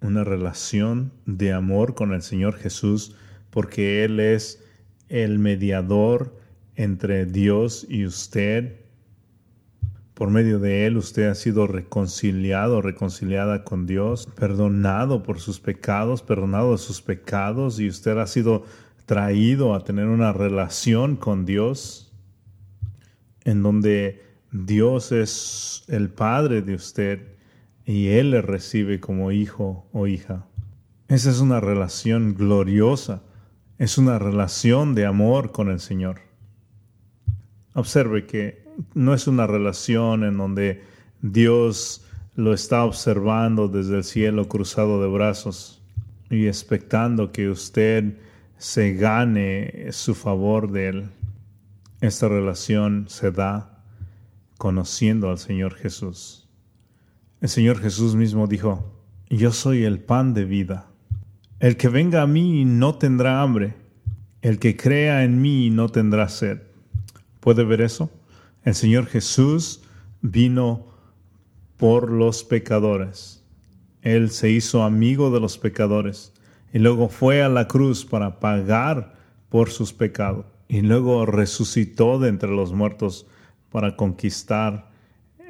[0.00, 3.14] Una relación de amor con el Señor Jesús,
[3.50, 4.60] porque Él es
[5.08, 6.36] el mediador
[6.74, 8.80] entre Dios y usted.
[10.14, 16.22] Por medio de Él usted ha sido reconciliado, reconciliada con Dios, perdonado por sus pecados,
[16.22, 18.64] perdonado de sus pecados y usted ha sido
[19.06, 22.12] traído a tener una relación con Dios,
[23.44, 27.34] en donde Dios es el Padre de usted
[27.84, 30.46] y Él le recibe como hijo o hija.
[31.08, 33.22] Esa es una relación gloriosa,
[33.78, 36.20] es una relación de amor con el Señor.
[37.74, 40.82] Observe que no es una relación en donde
[41.20, 45.82] Dios lo está observando desde el cielo cruzado de brazos
[46.30, 48.16] y expectando que usted
[48.58, 51.10] se gane su favor de Él.
[52.00, 53.82] Esta relación se da
[54.58, 56.48] conociendo al Señor Jesús.
[57.40, 58.94] El Señor Jesús mismo dijo,
[59.30, 60.86] yo soy el pan de vida.
[61.60, 63.74] El que venga a mí no tendrá hambre.
[64.42, 66.60] El que crea en mí no tendrá sed.
[67.40, 68.10] ¿Puede ver eso?
[68.62, 69.82] El Señor Jesús
[70.20, 70.86] vino
[71.76, 73.42] por los pecadores.
[74.02, 76.33] Él se hizo amigo de los pecadores
[76.74, 79.14] y luego fue a la cruz para pagar
[79.48, 83.28] por sus pecados y luego resucitó de entre los muertos
[83.70, 84.90] para conquistar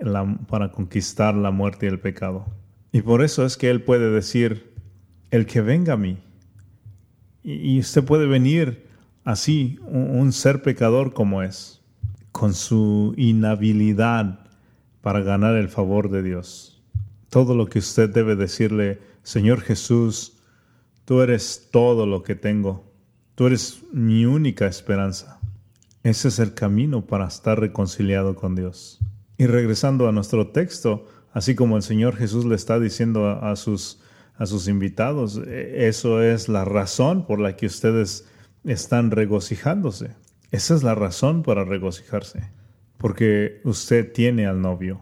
[0.03, 2.45] la, para conquistar la muerte y el pecado.
[2.93, 4.75] Y por eso es que Él puede decir,
[5.31, 6.19] el que venga a mí,
[7.43, 8.87] Y usted puede venir
[9.25, 11.81] así, un ser pecador como es,
[12.33, 14.41] con su inhabilidad
[15.01, 16.83] para ganar el favor de Dios.
[17.31, 20.35] Todo lo que usted debe decirle, Señor Jesús,
[21.05, 22.85] tú eres todo lo que tengo,
[23.35, 25.41] tú eres mi única esperanza.
[26.03, 29.01] Ese es el camino para estar reconciliado con Dios.
[29.39, 34.01] Y regresando a nuestro texto, así como el Señor Jesús le está diciendo a, sus,
[34.37, 38.29] a sus invitados, e, eso es la razón por la que ustedes
[38.65, 40.11] están regocijándose.
[40.51, 42.51] Esa es la razón para regocijarse,
[42.99, 45.01] porque usted tiene al novio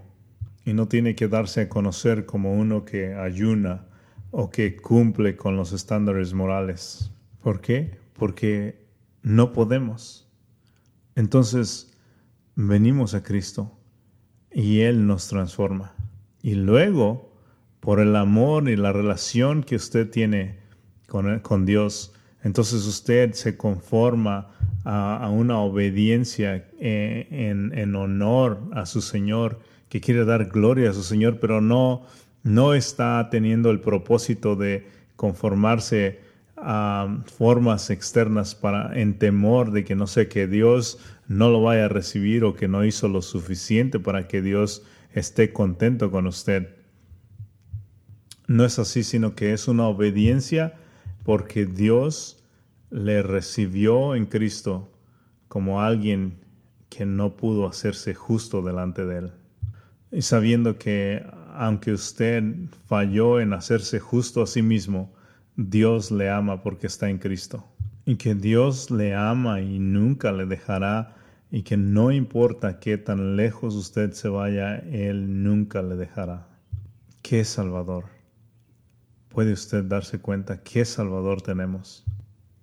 [0.64, 3.86] y no tiene que darse a conocer como uno que ayuna
[4.32, 7.12] o que cumple con los estándares morales.
[7.42, 7.98] ¿Por qué?
[8.14, 8.84] Porque
[9.22, 10.26] no podemos.
[11.14, 11.92] Entonces,
[12.56, 13.70] venimos a Cristo
[14.50, 15.94] y Él nos transforma.
[16.42, 17.30] Y luego,
[17.80, 20.58] por el amor y la relación que usted tiene
[21.06, 24.48] con, con Dios, entonces usted se conforma
[24.84, 30.94] a, una obediencia eh, en, en, honor a su Señor, que quiere dar gloria a
[30.94, 32.06] su Señor, pero no,
[32.42, 34.86] no está teniendo el propósito de
[35.16, 36.20] conformarse
[36.56, 41.86] a formas externas para en temor de que no sé que Dios no lo vaya
[41.86, 46.74] a recibir o que no hizo lo suficiente para que Dios esté contento con usted.
[48.46, 50.74] No es así, sino que es una obediencia
[51.24, 52.44] porque Dios
[52.90, 54.92] le recibió en Cristo
[55.48, 56.40] como alguien
[56.88, 59.32] que no pudo hacerse justo delante de él.
[60.10, 61.24] Y sabiendo que
[61.54, 62.42] aunque usted
[62.86, 65.12] falló en hacerse justo a sí mismo,
[65.56, 67.68] Dios le ama porque está en Cristo.
[68.04, 71.14] Y que Dios le ama y nunca le dejará
[71.50, 76.48] y que no importa qué tan lejos usted se vaya, Él nunca le dejará.
[77.20, 78.06] ¿Qué Salvador?
[79.28, 82.04] ¿Puede usted darse cuenta qué Salvador tenemos?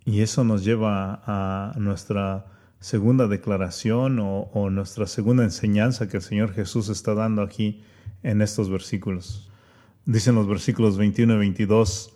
[0.06, 2.48] Y eso nos lleva a nuestra
[2.80, 7.84] segunda declaración o, o nuestra segunda enseñanza que el Señor Jesús está dando aquí
[8.24, 9.50] en estos versículos.
[10.06, 12.16] Dicen los versículos 21 y 22,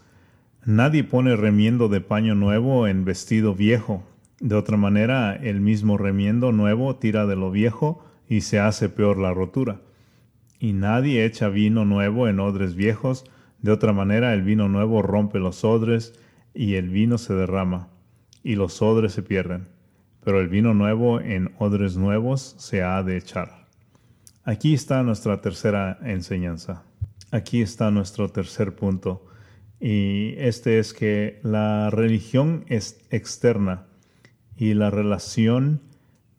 [0.66, 4.04] Nadie pone remiendo de paño nuevo en vestido viejo
[4.44, 9.18] de otra manera, el mismo remiendo nuevo tira de lo viejo y se hace peor
[9.18, 9.80] la rotura.
[10.60, 13.24] Y nadie echa vino nuevo en odres viejos,
[13.62, 16.20] de otra manera el vino nuevo rompe los odres
[16.54, 17.88] y el vino se derrama,
[18.44, 19.70] y los odres se pierden.
[20.26, 23.63] Pero el vino nuevo en odres nuevos se ha de echar.
[24.46, 26.84] Aquí está nuestra tercera enseñanza.
[27.32, 29.26] Aquí está nuestro tercer punto.
[29.80, 33.86] Y este es que la religión es externa
[34.58, 35.82] y la relación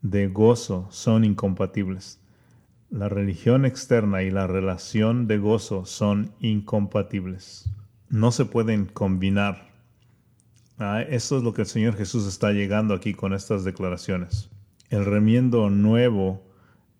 [0.03, 2.19] de gozo son incompatibles.
[2.91, 7.67] La religión externa y la relación de gozo son incompatibles.
[8.09, 9.73] No se pueden combinar.
[10.77, 14.51] Ah, eso es lo que el Señor Jesús está llegando aquí con estas declaraciones.
[14.91, 16.44] El remiendo nuevo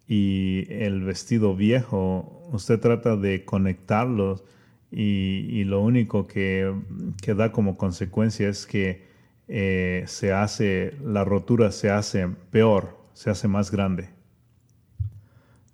[0.08, 4.44] y el vestido viejo, usted trata de conectarlos
[4.92, 6.74] y, lo único que,
[7.22, 9.04] que da como consecuencia es que
[9.48, 14.10] eh, se hace, la rotura se hace peor, se hace más grande.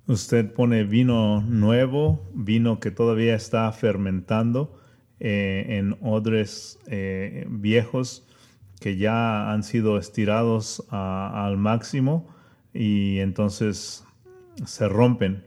[0.07, 4.79] Usted pone vino nuevo, vino que todavía está fermentando
[5.19, 8.27] eh, en odres eh, viejos
[8.79, 12.27] que ya han sido estirados al máximo
[12.73, 14.03] y entonces
[14.65, 15.43] se rompen.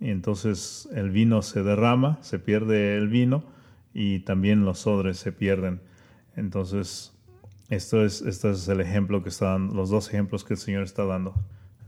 [0.00, 3.44] Y entonces el vino se derrama, se pierde el vino
[3.92, 5.80] y también los odres se pierden.
[6.36, 7.12] Entonces
[7.70, 11.04] esto es, es el ejemplo que está dando, los dos ejemplos que el Señor está
[11.04, 11.34] dando.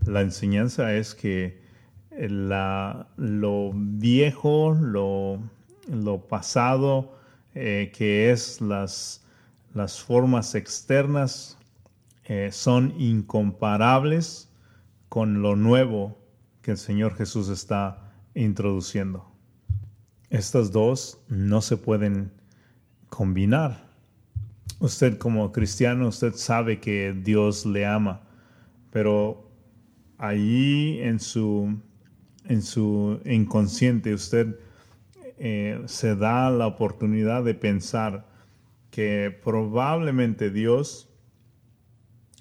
[0.05, 1.61] La enseñanza es que
[2.19, 5.41] la, lo viejo, lo,
[5.89, 7.19] lo pasado,
[7.55, 9.25] eh, que es las,
[9.75, 11.59] las formas externas,
[12.25, 14.51] eh, son incomparables
[15.09, 16.19] con lo nuevo
[16.67, 19.25] que el Señor Jesús está introduciendo.
[20.31, 22.33] Estas dos no se pueden
[23.09, 23.89] combinar
[24.81, 28.23] usted como cristiano, usted sabe que Dios le ama,
[28.91, 29.49] pero
[30.19, 31.81] allí en su,
[32.47, 34.59] en su inconsciente usted
[35.39, 38.27] eh, se da la oportunidad de pensar
[38.91, 41.09] que probablemente Dios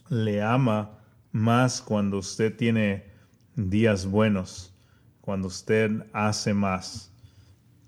[0.10, 0.98] le ama
[1.32, 3.14] más cuando usted tiene
[3.56, 4.74] días buenos,
[5.22, 7.12] cuando usted hace más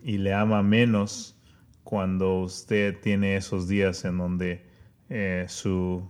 [0.02, 1.36] y le ama menos
[1.84, 4.66] cuando usted tiene esos días en donde
[5.10, 6.04] eh, su,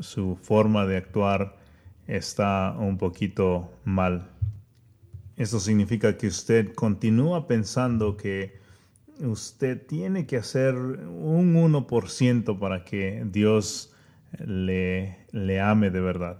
[0.00, 1.56] su forma de actuar
[2.06, 4.30] está un poquito mal.
[5.36, 8.60] Eso significa que usted continúa pensando que
[9.20, 13.94] usted tiene que hacer un 1% para que Dios
[14.38, 16.38] le, le ame de verdad.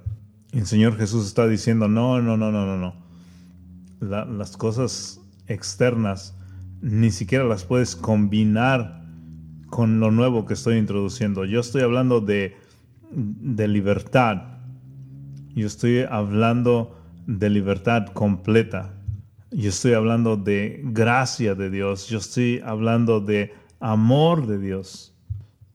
[0.53, 4.26] El Señor Jesús está diciendo, no, no, no, no, no, no.
[4.26, 6.36] las cosas externas
[6.82, 9.03] ni siquiera las puedes combinar
[9.70, 11.46] con lo nuevo que estoy introduciendo.
[11.46, 12.57] Yo estoy hablando de,
[13.11, 14.59] de libertad.
[15.55, 18.92] Yo estoy hablando de libertad completa.
[19.53, 22.09] Yo estoy hablando de gracia de Dios.
[22.09, 25.14] Yo estoy hablando de amor de Dios.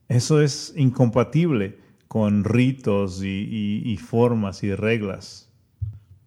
[0.08, 5.52] Eso es incompatible con ritos y, formas y reglas.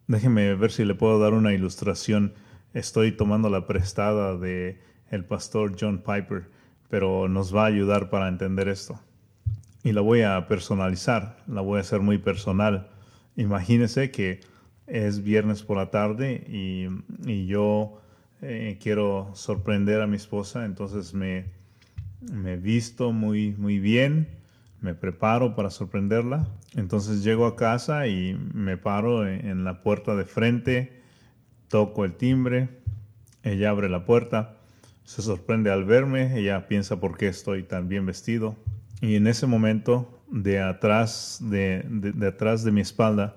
[0.07, 2.33] Déjeme ver si le puedo dar una ilustración.
[2.73, 4.79] Estoy tomando la prestada de
[5.09, 6.49] el pastor John Piper,
[6.89, 8.99] pero nos va a ayudar para entender esto.
[9.83, 12.89] Y la voy a personalizar, la voy a hacer muy personal.
[13.35, 14.41] Imagínese que
[14.85, 18.01] es viernes por la tarde y, yo
[18.41, 21.45] eh, quiero sorprender a mi esposa, entonces me,
[22.21, 24.40] me visto muy, muy bien,
[24.81, 26.47] me preparo para sorprenderla.
[26.75, 31.01] Entonces llego a casa y me paro en la puerta de frente,
[31.69, 32.69] toco el timbre,
[33.43, 34.57] ella abre la puerta,
[35.05, 38.55] se sorprende al verme, ella piensa por qué estoy tan bien vestido.
[39.01, 43.35] Y en ese momento, de atrás de, de atrás de mi espalda,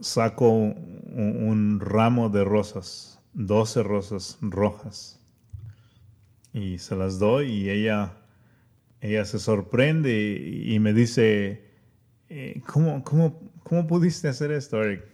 [0.00, 5.20] saco un, ramo de rosas, 12 rosas rojas,
[6.52, 8.12] y se las doy y ella,
[9.00, 11.64] ella se sorprende y, me dice,
[12.28, 15.04] eh, ¿cómo, cómo, cómo pudiste hacer esto, Eric?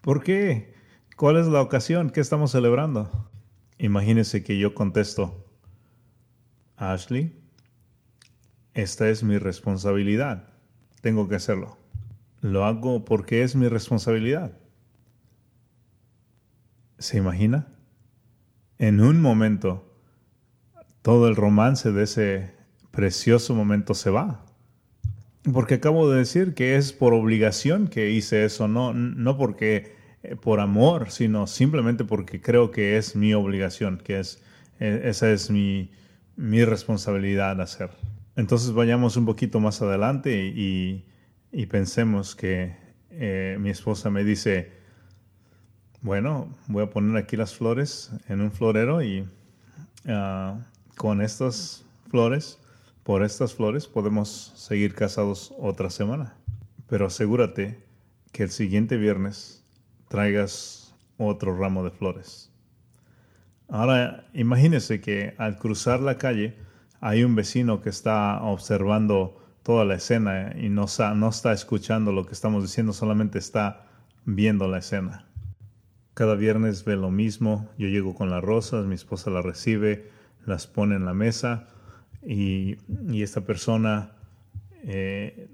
[0.00, 0.74] ¿Por qué?
[1.16, 2.10] ¿Cuál es la ocasión?
[2.10, 3.30] ¿Qué estamos celebrando?
[3.78, 5.46] Imagínese que yo contesto,
[6.76, 7.40] Ashley,
[8.74, 10.48] esta es mi responsabilidad.
[11.00, 11.78] Tengo que hacerlo.
[12.40, 14.58] Lo hago porque es mi responsabilidad.
[16.98, 17.68] ¿Se imagina?
[18.78, 19.94] En un momento,
[21.02, 22.53] todo el romance de ese
[22.94, 24.44] precioso momento se va.
[25.52, 30.36] Porque acabo de decir que es por obligación que hice eso, no, no porque eh,
[30.36, 34.42] por amor, sino simplemente porque creo que es mi obligación, que es,
[34.80, 35.90] e, esa es mi,
[36.36, 37.90] mi responsabilidad hacer.
[38.36, 41.04] Entonces vayamos un poquito más adelante y,
[41.52, 42.74] y pensemos que
[43.10, 44.72] eh, mi esposa me dice,
[46.00, 49.28] bueno, voy a poner aquí las flores en un florero y
[50.08, 50.58] ah,
[50.96, 52.58] con estas flores,
[53.04, 56.34] por estas flores, podemos seguir casados otra semana.
[56.88, 57.84] Pero asegúrate
[58.32, 59.62] que el siguiente viernes
[60.08, 62.50] traigas otro ramo de flores.
[63.68, 66.56] Ahora, imagínese que al cruzar la calle
[67.00, 72.24] hay un vecino que está observando toda la escena y no, no está escuchando lo
[72.24, 73.86] que estamos diciendo, solamente está
[74.24, 75.26] viendo la escena.
[76.14, 80.10] Cada viernes ve lo mismo, yo llego con las rosas, mi esposa las recibe,
[80.46, 81.68] las pone en la mesa
[82.26, 82.76] y,
[83.22, 84.12] esta persona
[84.82, 85.48] eh,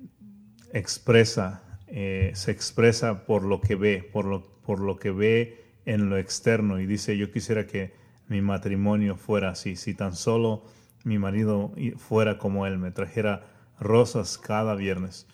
[0.72, 6.10] expresa, eh, se expresa por lo que ve, por lo, por lo que ve en
[6.10, 7.92] lo externo y dice, yo quisiera que
[8.28, 10.64] mi matrimonio fuera así, si tan solo
[11.04, 13.46] mi marido fuera como él, me trajera
[13.78, 15.26] rosas cada viernes.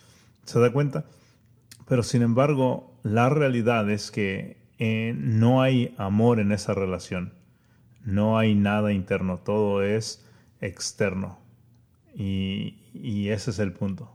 [0.45, 1.05] ¿Se da cuenta?
[1.87, 7.33] Pero sin embargo, la realidad es que eh, no hay amor en esa relación.
[8.03, 10.26] No hay nada interno, todo es
[10.61, 11.39] externo.
[12.15, 14.11] Y, y ese es el punto.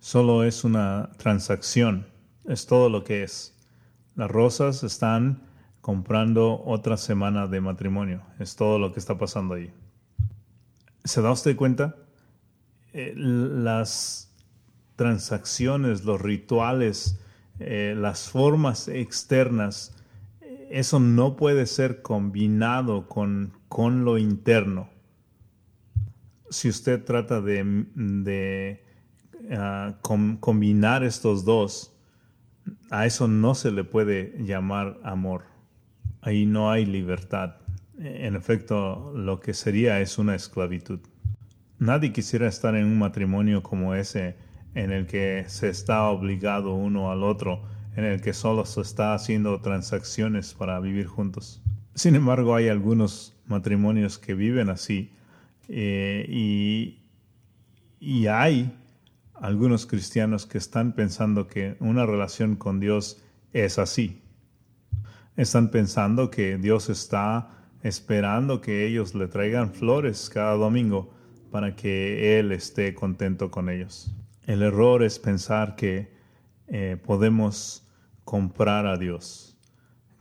[0.00, 2.06] Solo es una transacción,
[2.44, 3.54] es todo lo que es.
[4.14, 5.42] Las rosas están
[5.80, 9.72] comprando otra semana de matrimonio, es todo lo que está pasando ahí.
[11.04, 11.96] ¿Se da usted cuenta?
[12.92, 14.30] Eh, las
[14.96, 17.18] transacciones, los rituales,
[17.60, 19.94] eh, las formas externas,
[20.70, 24.90] eso no puede ser combinado con, con lo interno.
[26.50, 28.82] Si usted trata de,
[29.50, 29.94] ah,
[30.40, 31.94] combinar estos dos,
[32.90, 35.44] a eso no se le puede llamar amor.
[36.20, 37.56] Ahí no hay libertad.
[37.98, 41.00] En efecto, lo que sería es una esclavitud.
[41.78, 44.36] Nadie quisiera estar en un matrimonio como ese,
[44.74, 47.62] en el que se está obligado uno al otro,
[47.96, 51.62] en el que solo se está haciendo transacciones para vivir juntos.
[51.94, 55.12] Sin embargo, hay algunos matrimonios que viven así
[55.68, 56.94] eh, y,
[58.26, 58.72] hay
[59.34, 64.22] algunos cristianos que están pensando que una relación con Dios es así.
[65.36, 67.50] Están pensando que Dios está
[67.82, 71.12] esperando que ellos le traigan flores cada domingo
[71.50, 74.12] para que Él esté contento con ellos.
[74.46, 76.12] El error es pensar que
[76.66, 77.86] eh, podemos
[78.24, 79.56] comprar a Dios,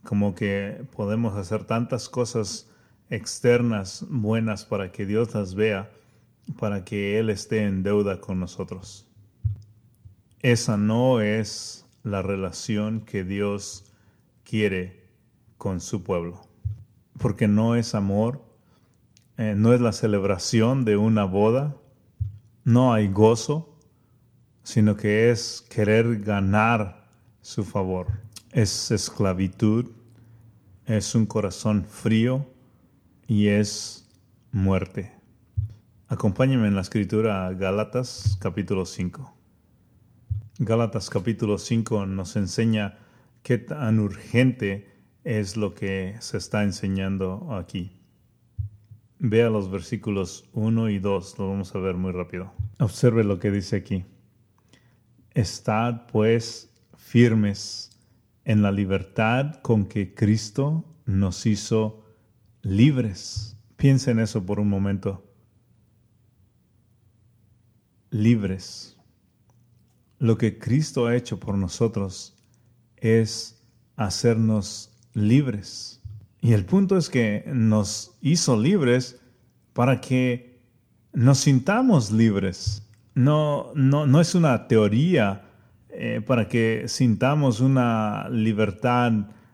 [0.04, 2.70] como que podemos hacer tantas cosas
[3.10, 5.90] externas buenas para que Dios las vea,
[6.60, 9.08] para que Él esté en deuda con nosotros.
[10.42, 13.86] Esa no es la relación que Dios
[14.44, 15.08] quiere
[15.58, 16.42] con su pueblo,
[17.18, 18.42] porque no es amor,
[19.38, 21.76] eh, no es la celebración de una boda,
[22.64, 23.78] no hay gozo,
[24.64, 27.08] sino que es querer ganar
[27.42, 28.08] su favor.
[28.52, 29.92] Es esclavitud,
[30.86, 32.46] es un corazón frío
[33.28, 34.10] y es
[34.52, 35.12] muerte.
[36.08, 39.36] Acompáñenme en la escritura Gálatas capítulo 5.
[40.60, 42.98] Gálatas capítulo 5 nos enseña
[43.44, 47.92] qué tan urgente es lo que se está enseñando aquí.
[49.20, 52.54] Vea los versículos 1 y 2, lo vamos a ver muy rápido.
[52.80, 54.06] Observe lo que dice aquí.
[55.34, 57.92] Estad pues firmes
[58.46, 62.07] en la libertad con que Cristo nos hizo
[62.68, 63.56] libres.
[63.78, 65.24] Piensa en eso por un momento.
[68.10, 68.98] Libres.
[70.20, 72.36] Lo que Cristo ha hecho por nosotros
[72.98, 73.62] es
[73.96, 76.02] hacernos libres.
[76.42, 79.20] Y el punto es que nos hizo libres
[79.74, 80.60] para que
[81.14, 82.88] nos sintamos libres.
[83.16, 85.50] No, no, no es una teoría
[85.90, 89.12] eh, para que sintamos una libertad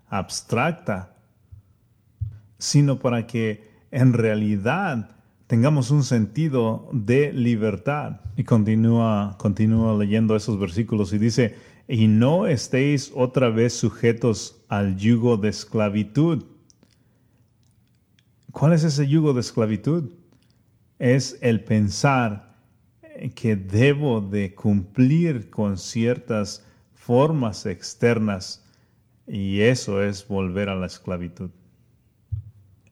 [0.08, 1.13] abstracta,
[2.64, 3.62] sino para que
[3.92, 8.22] en realidad tengamos un sentido de libertad.
[8.38, 9.38] Y continúa,
[10.00, 11.58] leyendo esos versículos y dice,
[11.90, 16.46] y no estéis otra vez sujetos al yugo de esclavitud.
[18.54, 20.14] ¿Cuál es ese yugo de esclavitud?
[21.00, 22.56] Es el pensar
[23.36, 28.64] que debo de cumplir con ciertas formas externas
[29.28, 31.50] y eso es volver a la esclavitud.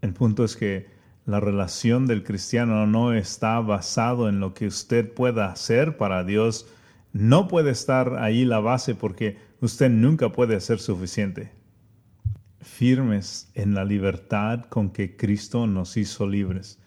[0.01, 0.87] El punto es que
[1.25, 6.67] la relación del cristiano no está basado en lo que usted pueda hacer para Dios.
[7.13, 11.51] No puede estar ahí la base porque usted nunca puede ser suficiente.
[12.59, 16.79] Firmes en la libertad con que Cristo nos hizo libres.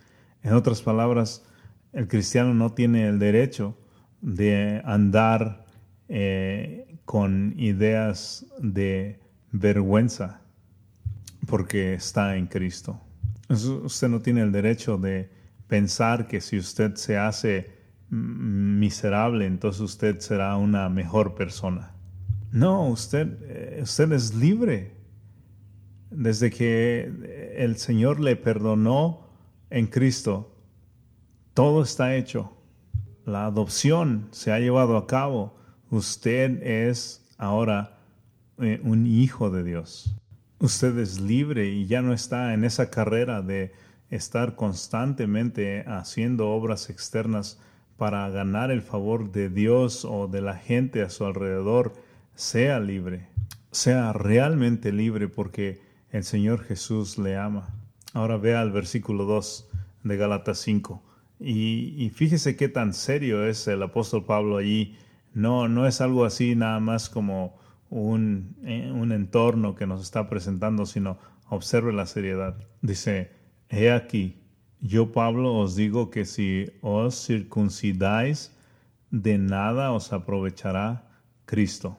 [0.42, 1.46] En otras palabras,
[1.92, 3.78] el cristiano no tiene el derecho
[4.20, 5.64] de andar
[6.08, 9.20] eh, con ideas de
[9.52, 10.43] vergüenza
[11.47, 13.01] porque está en Cristo.
[13.49, 15.30] Usted no tiene el derecho de
[15.68, 17.70] pensar que si usted se hace
[18.11, 21.92] miserable, entonces usted será una mejor persona.
[22.53, 24.95] No, usted, eh, usted es libre.
[26.11, 29.26] Desde que el Señor le perdonó
[29.70, 30.57] en Cristo,
[31.55, 32.57] todo está hecho.
[33.26, 35.57] La adopción se ha llevado a cabo.
[35.90, 37.99] Usted es ahora
[38.59, 40.16] eh, un hijo de Dios
[40.64, 43.72] usted es libre y ya no está en esa carrera de
[44.08, 47.60] estar constantemente haciendo obras externas
[47.98, 51.92] para ganar el favor de Dios o de la gente a su alrededor,
[52.34, 53.28] sea libre,
[53.72, 57.68] sea realmente libre porque el Señor Jesús le ama.
[58.14, 59.68] Ahora vea el versículo 2
[60.04, 61.02] de Galatas 5
[61.40, 64.96] y, y, fíjese qué tan serio es el apóstol Pablo allí.
[65.34, 67.56] No, no es algo así nada más como
[67.95, 71.16] un, eh, un entorno que nos está presentando, sino
[71.49, 72.57] observe la seriedad.
[72.82, 73.30] Dice,
[73.68, 74.42] he aquí,
[74.80, 78.53] yo Pablo os digo que si os circuncidáis,
[79.11, 81.05] de nada os aprovechará
[81.47, 81.97] Cristo.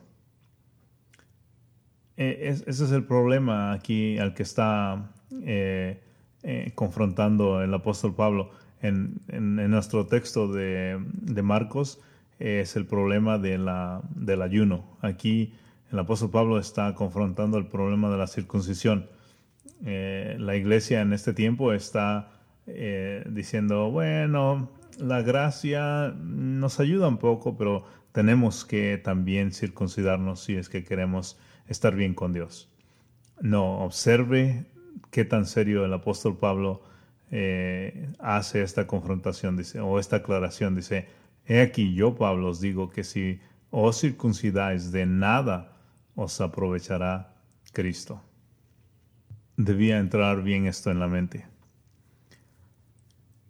[2.18, 5.12] E, ese es el problema aquí al que está
[5.44, 6.04] eh,
[6.44, 8.52] eh, confrontando el apóstol Pablo.
[8.82, 9.22] En,
[9.72, 11.00] nuestro texto de,
[11.42, 12.02] Marcos
[12.38, 14.98] es el problema de la, del ayuno.
[15.02, 15.54] Aquí
[15.92, 19.10] el apóstol Pablo está confrontando el problema de la circuncisión.
[19.86, 22.32] Eh, la iglesia en este tiempo está
[22.68, 30.56] eh, diciendo, bueno, la gracia nos ayuda un poco, pero tenemos que también circuncidarnos si
[30.56, 32.72] es que queremos estar bien con Dios.
[33.42, 34.66] No, observe
[35.12, 36.82] qué tan serio el apóstol Pablo
[37.32, 40.76] eh, hace esta confrontación dice, o esta aclaración.
[40.76, 41.08] Dice,
[41.46, 45.75] he aquí yo, Pablo, os digo que si os circuncidáis de nada
[46.16, 47.36] os aprovechará
[47.74, 48.22] Cristo.
[49.58, 51.46] Debía entrar bien esto en la mente.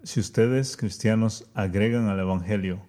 [0.03, 2.82] Si ustedes cristianos agregan al Evangelio,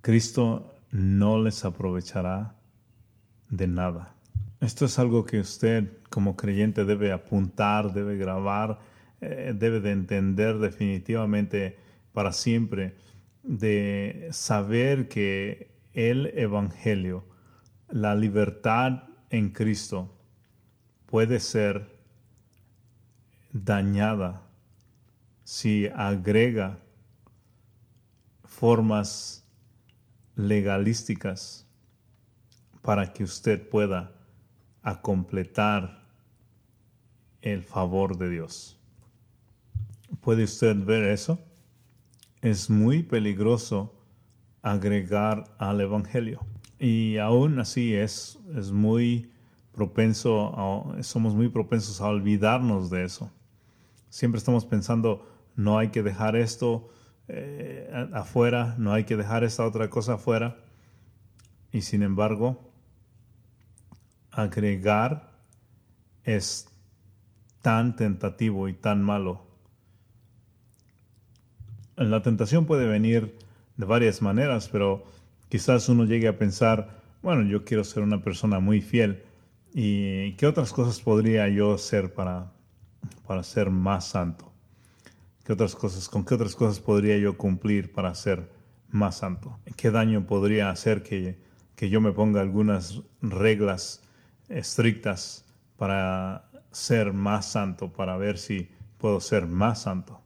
[0.00, 2.56] Cristo no les aprovechará
[3.50, 4.14] de nada.
[4.60, 8.80] Esto es algo que usted como creyente debe apuntar, debe grabar,
[9.20, 11.76] eh, debe de entender definitivamente
[12.12, 12.96] para siempre,
[13.42, 17.29] de saber que el Evangelio
[17.92, 20.14] la libertad en Cristo
[21.06, 21.98] puede ser
[23.52, 24.42] dañada
[25.44, 26.78] si agrega
[28.44, 29.44] formas
[30.36, 31.66] legalísticas
[32.82, 34.12] para que usted pueda
[35.02, 36.00] completar
[37.42, 38.78] el favor de Dios.
[40.20, 41.38] ¿Puede usted ver eso?
[42.42, 43.94] Es muy peligroso
[44.62, 46.40] agregar al Evangelio.
[46.80, 49.30] Y aún así es, es muy
[49.72, 53.30] propenso, somos muy propensos a olvidarnos de eso.
[54.08, 56.88] Siempre estamos pensando, no hay que dejar esto
[57.28, 60.56] eh, afuera, no hay que dejar esta otra cosa afuera.
[61.70, 62.72] Y sin embargo,
[64.30, 65.30] agregar
[66.24, 66.66] es
[67.60, 69.42] tan tentativo y tan malo.
[71.96, 73.36] La tentación puede venir
[73.76, 75.04] de varias maneras, pero
[75.50, 79.24] quizás uno llegue a pensar, bueno, yo quiero ser una persona muy fiel.
[79.74, 82.50] ¿Y qué otras cosas podría yo hacer para,
[83.26, 84.50] para ser más santo?
[85.44, 88.50] ¿Qué otras cosas, ¿Con qué otras cosas podría yo cumplir para ser
[88.88, 89.58] más santo?
[89.76, 91.38] ¿Qué daño podría hacer que,
[91.76, 94.02] que yo me ponga algunas reglas
[94.48, 95.44] estrictas
[95.76, 100.20] para ser más santo, para ver si puedo ser más santo.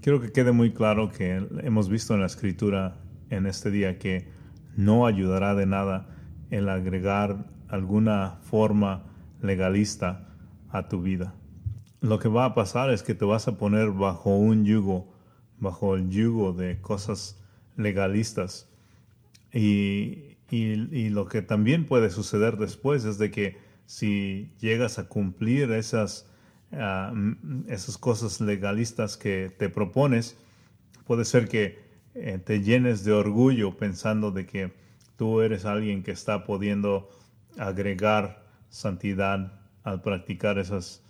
[0.00, 2.96] Quiero que quede muy claro que hemos visto en la escritura
[3.30, 4.28] en este día que
[4.76, 6.08] no ayudará de nada
[6.50, 9.04] el agregar alguna forma
[9.40, 10.28] legalista
[10.70, 11.34] a tu vida.
[12.00, 15.12] Lo que va a pasar es que te vas a poner bajo un yugo,
[15.58, 17.40] bajo el yugo de cosas
[17.76, 18.68] legalistas.
[19.52, 23.56] Y, y, lo que también puede suceder después es de que
[23.86, 26.28] si llegas a cumplir esas,
[26.72, 27.12] ah,
[27.68, 30.36] esas cosas legalistas que te propones,
[31.06, 31.83] puede ser que
[32.14, 34.72] eh, te llenes de orgullo pensando de que
[35.16, 37.08] tú eres alguien que está pudiendo
[37.58, 41.02] agregar santidad al practicar esas,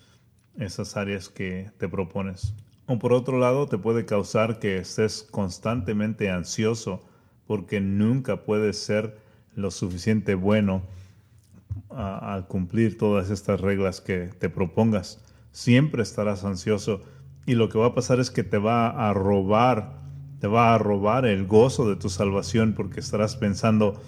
[0.56, 2.54] esas áreas que te propones.
[2.86, 7.02] O por otro lado, te puede causar que estés constantemente ansioso
[7.46, 9.18] porque nunca puedes ser
[9.54, 10.82] lo suficiente bueno
[11.90, 15.20] al cumplir todas estas reglas que te propongas.
[15.52, 17.02] Siempre estarás ansioso
[17.46, 20.03] y lo que va a pasar es que te va a robar,
[20.44, 24.02] te va a robar el gozo de tu salvación porque estarás pensando,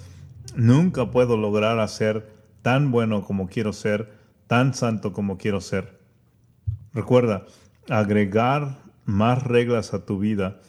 [0.55, 2.31] nunca puedo lograr hacer
[2.61, 4.13] tan bueno como quiero ser,
[4.47, 5.99] tan santo como quiero ser.
[6.93, 7.47] Recuerda,
[7.89, 8.77] agregar
[9.07, 10.61] más reglas a tu vida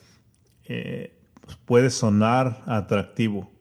[0.63, 1.19] eh,
[1.65, 3.51] puede sonar atractivo,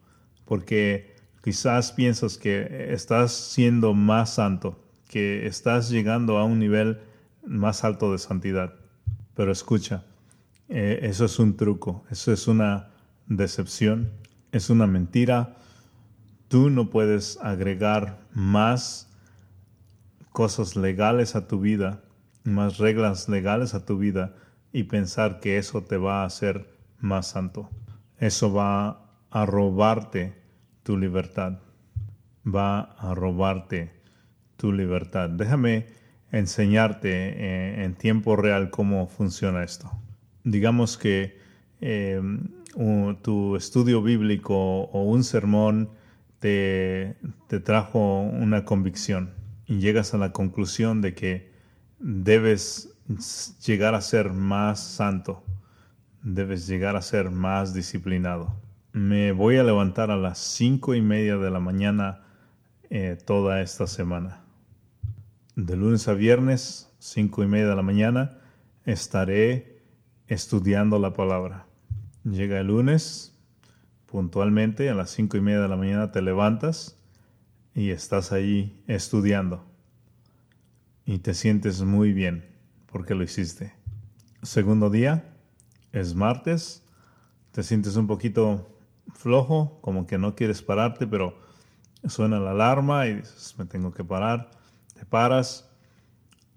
[0.44, 7.00] porque quizás piensas que estás siendo más santo, que estás llegando a un nivel
[7.44, 8.74] más alto de santidad.
[9.34, 10.04] Pero escucha,
[10.68, 12.88] eh, eso es un truco, eso es una
[13.26, 14.10] decepción,
[14.52, 15.56] es una mentira.
[16.48, 19.08] Tú no puedes agregar más
[20.32, 22.02] cosas legales a tu vida,
[22.44, 24.34] más reglas legales a tu vida
[24.72, 26.68] y pensar que eso te va a hacer
[27.00, 27.70] más santo.
[28.18, 30.34] Eso va a robarte
[30.82, 31.58] tu libertad.
[32.46, 33.92] Va a robarte
[34.56, 35.30] tu libertad.
[35.30, 35.86] Déjame
[36.30, 39.90] enseñarte eh, en tiempo real cómo funciona esto.
[40.46, 41.38] Digamos que
[41.82, 42.22] eh,
[43.20, 45.90] tu estudio bíblico o un sermón
[46.38, 47.16] te,
[47.48, 49.34] te trajo una convicción
[49.66, 51.52] y llegas a la conclusión de que
[51.98, 52.96] debes
[53.66, 55.44] llegar a ser más santo,
[56.22, 58.56] debes llegar a ser más disciplinado
[58.96, 62.22] me voy a levantar a las cinco y media de la mañana
[62.88, 64.40] eh, toda esta semana.
[65.54, 68.38] De lunes a viernes, cinco y media de la mañana,
[68.86, 69.75] estaré
[70.28, 71.66] estudiando la palabra.
[72.24, 73.34] Llega el lunes,
[74.06, 76.98] puntualmente a las cinco y media de la mañana te levantas
[77.74, 79.64] y estás ahí estudiando.
[81.04, 82.44] Y te sientes muy bien
[82.86, 83.74] porque lo hiciste.
[84.42, 85.36] Segundo día,
[85.92, 86.84] es martes,
[87.52, 88.68] te sientes un poquito
[89.14, 91.38] flojo, como que no quieres pararte, pero
[92.08, 94.50] suena la alarma y dices, me tengo que parar.
[94.94, 95.68] Te paras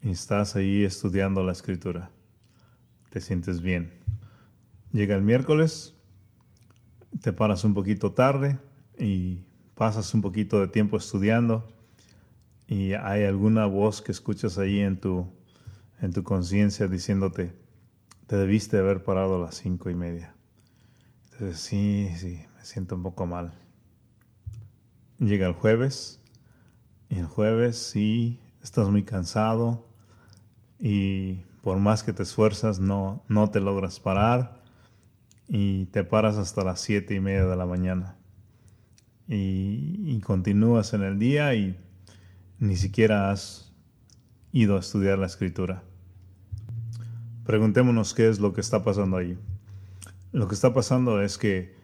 [0.01, 2.09] y estás ahí estudiando la escritura.
[3.09, 3.93] Te sientes bien.
[4.91, 5.95] Llega el miércoles,
[7.21, 8.59] te paras un poquito tarde
[8.97, 9.45] y
[9.75, 11.67] pasas un poquito de tiempo estudiando
[12.67, 15.27] y hay alguna voz que escuchas ahí en tu,
[16.01, 17.53] en tu conciencia diciéndote,
[18.27, 20.35] te debiste haber parado a las cinco y media
[21.53, 23.53] sí, sí, me siento un poco mal.
[25.19, 26.19] Llega el jueves
[27.09, 29.87] y el jueves sí, estás muy cansado
[30.79, 34.59] y por más que te esfuerzas no, no te logras parar
[35.47, 38.15] y te paras hasta las siete y media de la mañana.
[39.27, 41.75] Y, continúas en el día y
[42.59, 43.71] ni siquiera has
[44.51, 45.83] ido a estudiar la escritura.
[47.45, 49.37] preguntémonos qué es lo que está pasando ahí.
[50.31, 51.75] Lo que está pasando es que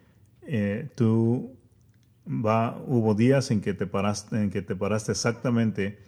[0.43, 1.55] eh, tú
[2.27, 5.99] hubo días en que te paraste, en que te paraste exactamente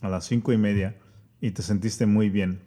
[0.00, 0.96] a las cinco y media
[1.40, 2.60] y te sentiste muy bien.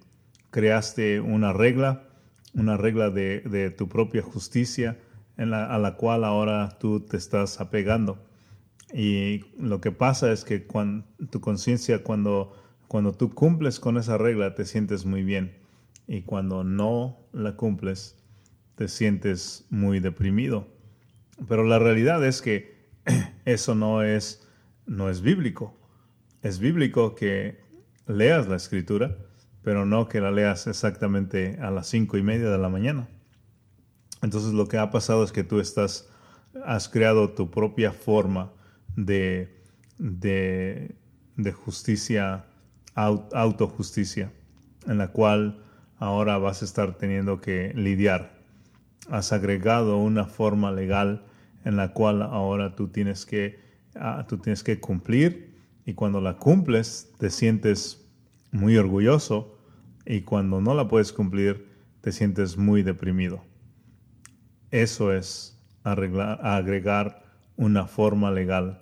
[0.50, 2.08] Creaste una regla,
[2.54, 4.98] una regla de, tu propia justicia
[5.38, 8.26] a la cual ahora tú te estás apegando.
[8.94, 10.66] Y lo que pasa es que
[11.30, 12.56] tu conciencia, cuando,
[12.88, 15.58] cuando tú cumples con esa regla, te sientes muy bien.
[16.08, 18.18] Y cuando no la cumples,
[18.76, 20.68] te sientes muy deprimido.
[21.48, 22.88] Pero la realidad es que
[23.46, 24.48] eso no es,
[24.86, 25.78] no es bíblico.
[26.42, 27.60] Es bíblico que
[28.08, 29.18] leas la escritura,
[29.68, 33.10] pero no que la leas exactamente a las cinco y media de la mañana.
[34.22, 36.08] Entonces lo que ha pasado es que tú estás,
[36.64, 38.54] has creado tu propia forma
[38.96, 39.62] de,
[39.98, 40.96] de,
[41.52, 42.46] justicia,
[42.96, 44.32] autojusticia,
[44.88, 45.62] en la cual
[45.98, 48.40] ahora vas a estar teniendo que lidiar.
[49.10, 51.26] Has agregado una forma legal
[51.66, 53.60] en la cual ahora tú tienes que,
[53.96, 58.08] ah, tú tienes que cumplir y cuando la cumples te sientes
[58.54, 59.57] muy orgulloso
[60.08, 61.68] y cuando no la puedes cumplir
[62.02, 63.44] te sientes muy deprimido.
[64.72, 67.24] Eso es agregar
[67.58, 68.82] una forma legal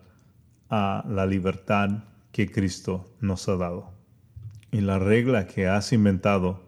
[0.70, 3.92] a la libertad que Cristo nos ha dado.
[4.72, 6.64] Y la regla que has inventado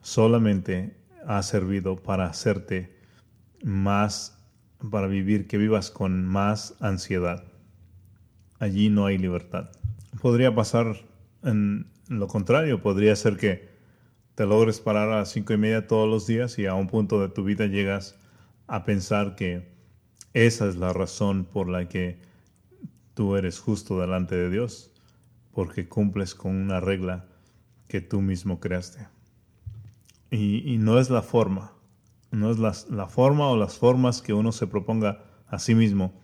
[0.00, 0.96] solamente
[1.26, 2.98] ha servido para hacerte
[3.62, 4.42] más,
[4.90, 7.44] para vivir, que vivas con más ansiedad.
[8.58, 9.70] Allí no hay libertad.
[10.20, 10.96] Podría pasar
[11.44, 13.69] en lo contrario, podría ser que
[14.40, 17.20] te logres parar a las cinco y media todos los días y a un punto
[17.20, 18.16] de tu vida llegas
[18.68, 19.68] a pensar que
[20.32, 22.18] esa es la razón por la que
[23.12, 24.92] tú eres justo delante de Dios,
[25.52, 27.28] porque cumples con una regla
[27.86, 29.08] que tú mismo creaste.
[30.30, 31.74] Y, no es la forma,
[32.30, 36.18] no es la, la forma o las formas que uno se proponga a sí mismo,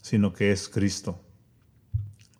[0.00, 1.20] sino que es Cristo.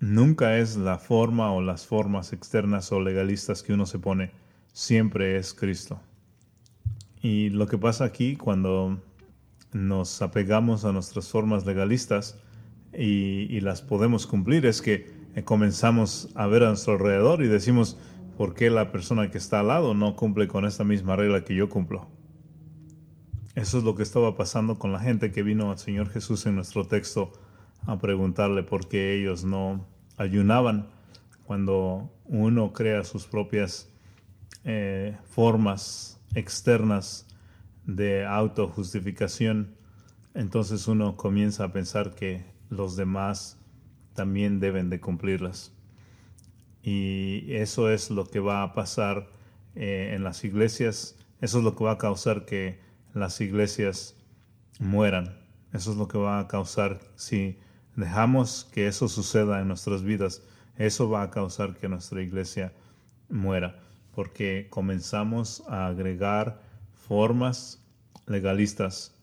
[0.01, 4.42] Nunca es la forma o las formas externas o legalistas que uno se pone,
[4.73, 6.01] siempre es Cristo.
[7.21, 9.01] Y lo que pasa aquí cuando
[9.73, 12.39] nos apegamos a nuestras formas legalistas
[12.93, 15.11] y, las podemos cumplir es que
[15.45, 17.97] comenzamos a ver a nuestro alrededor y decimos,
[18.37, 21.55] ¿por qué la persona que está al lado no cumple con esta misma regla que
[21.55, 22.09] yo cumplo?
[23.55, 26.57] Eso es lo que estaba pasando con la gente que vino al Señor Jesús en
[26.57, 27.33] nuestro texto
[27.87, 30.89] a preguntarle por qué ellos no ayunaban.
[31.45, 33.92] Cuando uno crea sus propias
[34.65, 37.27] eh, formas externas
[37.85, 39.75] de autojustificación,
[40.35, 43.59] entonces uno comienza a pensar que los demás
[44.15, 45.73] también deben de cumplirlas.
[46.83, 49.29] Y eso es lo que va a pasar
[49.75, 52.81] eh, en las iglesias, eso es lo que va a causar que
[53.15, 54.17] las iglesias
[54.79, 55.37] mueran,
[55.73, 57.59] eso es lo que va a causar si
[57.97, 60.43] dejamos que eso suceda en nuestras vidas,
[60.77, 62.73] eso va a causar que nuestra iglesia
[63.29, 63.82] muera,
[64.15, 66.61] porque comenzamos a agregar
[66.95, 67.85] formas
[68.27, 69.15] legalistas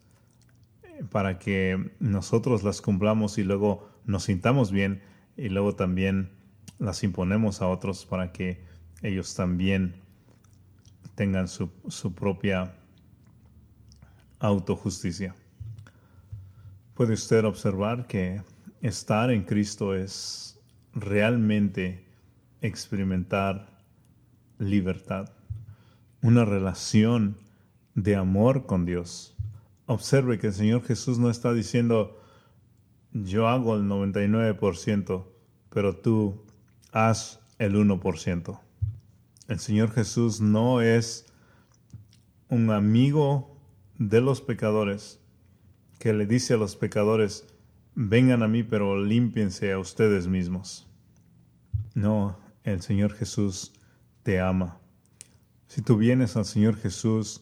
[1.12, 5.02] para que nosotros las cumplamos y luego nos sintamos bien
[5.38, 6.32] y luego también
[6.78, 8.64] las imponemos a otros para que
[9.02, 9.95] ellos también
[11.16, 12.74] tengan su, su propia
[14.40, 15.36] autojusticia.
[16.94, 18.41] Puede usted observar que
[18.82, 20.60] estar en Cristo es
[20.94, 22.06] realmente
[22.61, 23.78] experimentar
[24.60, 25.31] libertad,
[26.22, 27.38] una relación
[27.95, 29.36] de amor con Dios.
[29.88, 32.22] Observe que el Señor Jesús no está diciendo,
[33.11, 35.26] yo hago el 99%,
[35.72, 36.44] pero tú
[36.91, 38.60] haz el 1%.
[39.48, 41.26] El Señor Jesús no es
[42.49, 43.57] un amigo
[43.98, 45.19] de los pecadores
[45.98, 47.48] que le dice a los pecadores,
[47.95, 50.88] vengan a mí, pero límpiense a ustedes mismos.
[51.94, 53.73] No, el Señor Jesús
[54.30, 54.77] te ama.
[55.65, 57.41] Si tú vienes al Señor Jesús,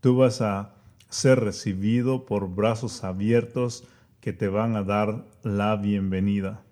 [0.00, 0.76] tú vas a
[1.10, 3.86] ser recibido por brazos abiertos
[4.18, 6.62] que te van a dar la bienvenida.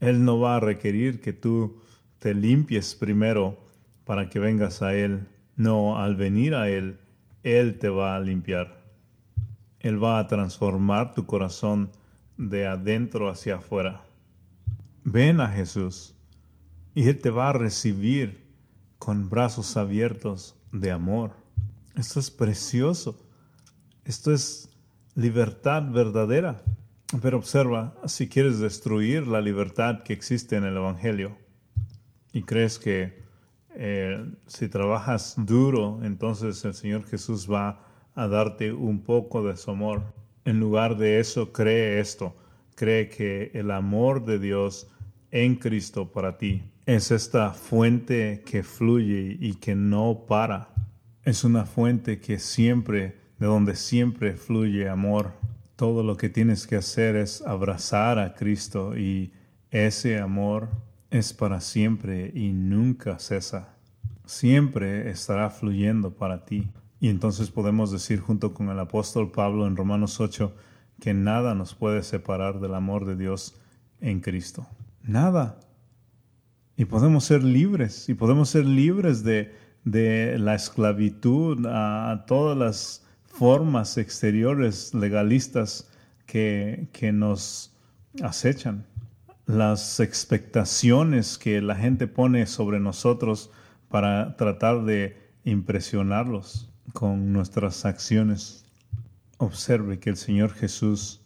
[0.00, 1.82] Él no va a requerir que tú
[2.18, 3.58] te limpies primero
[4.06, 5.28] para que vengas a Él.
[5.56, 6.96] No, al venir a Él,
[7.42, 8.80] Él te va a limpiar.
[9.78, 11.90] Él va a transformar tu corazón
[12.38, 14.06] de adentro hacia afuera.
[15.04, 16.14] Ven a Jesús
[16.94, 18.43] y Él te va a recibir
[19.04, 21.32] con brazos abiertos de amor.
[21.94, 23.22] Esto es precioso.
[24.06, 24.70] Esto es
[25.14, 26.62] libertad verdadera.
[27.20, 31.36] Pero observa, si quieres destruir la libertad que existe en el Evangelio
[32.32, 33.22] y crees que
[33.74, 39.70] eh, si trabajas duro, entonces el Señor Jesús va a darte un poco de su
[39.70, 40.14] amor.
[40.46, 42.34] En lugar de eso, cree esto.
[42.74, 44.88] Cree que el amor de Dios
[45.34, 50.68] en Cristo para ti es esta fuente que fluye y que no para.
[51.24, 55.32] Es una fuente que siempre, de donde siempre fluye amor.
[55.76, 59.32] Todo lo que tienes que hacer es abrazar a Cristo y
[59.70, 60.68] ese amor
[61.10, 63.74] es para siempre y nunca cesa.
[64.26, 66.68] Siempre estará fluyendo para ti.
[67.00, 70.54] Y entonces podemos decir junto con el apóstol Pablo en Romanos 8
[71.00, 73.56] que nada nos puede separar del amor de Dios
[74.00, 74.66] en Cristo.
[75.06, 75.60] Nada.
[76.76, 79.54] Y podemos ser libres, y podemos ser libres de,
[79.84, 85.90] de la esclavitud a todas las formas exteriores legalistas
[86.26, 87.76] que, que nos
[88.22, 88.86] acechan
[89.46, 93.50] las expectaciones que la gente pone sobre nosotros
[93.88, 98.64] para tratar de impresionarlos con nuestras acciones.
[99.36, 101.20] Observe que el Señor Jesús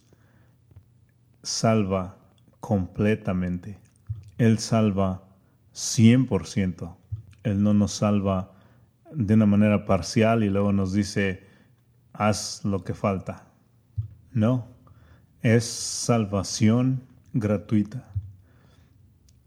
[1.42, 2.17] salva
[2.60, 3.78] completamente.
[4.38, 5.22] Él salva
[5.74, 6.96] 100%.
[7.44, 8.52] Él no nos salva
[9.12, 11.44] de una manera parcial y luego nos dice,
[12.12, 13.46] haz lo que falta.
[14.32, 14.66] No,
[15.42, 17.02] es salvación
[17.32, 18.08] gratuita.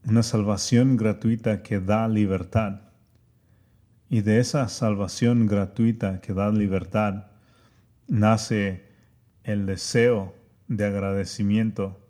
[0.05, 2.81] Una salvación gratuita que da libertad.
[4.09, 7.27] Y de esa salvación gratuita que da libertad
[8.07, 8.83] nace
[9.43, 10.35] el deseo
[10.67, 12.00] de agradecimiento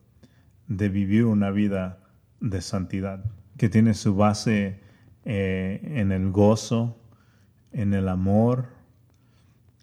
[0.75, 1.99] de vivir una vida
[2.39, 3.23] de santidad,
[3.57, 4.79] que tiene su base
[5.25, 6.97] eh, en el gozo,
[7.71, 8.69] en el amor.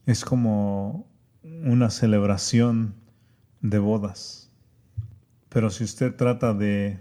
[0.07, 1.09] Es como
[1.43, 2.95] una celebración
[3.61, 4.49] de bodas
[5.49, 7.01] pero si usted trata de,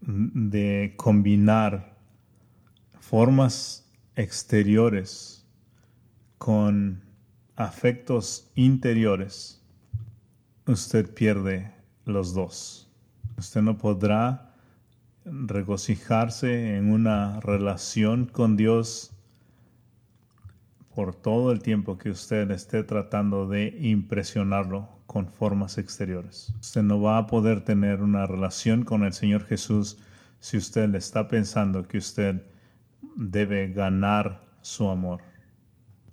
[0.00, 1.96] de combinar
[3.00, 5.46] formas exteriores
[6.38, 7.02] con
[7.56, 9.62] afectos interiores,
[10.66, 11.72] usted pierde
[12.04, 12.83] los dos.
[13.36, 14.54] Usted no podrá
[15.24, 19.12] regocijarse en una relación con Dios
[20.94, 26.52] por todo el tiempo que usted esté tratando de impresionarlo con formas exteriores.
[26.60, 29.98] Usted no va a poder tener una relación con el Señor Jesús
[30.40, 32.42] si usted está pensando que usted
[33.16, 35.20] debe ganar su amor,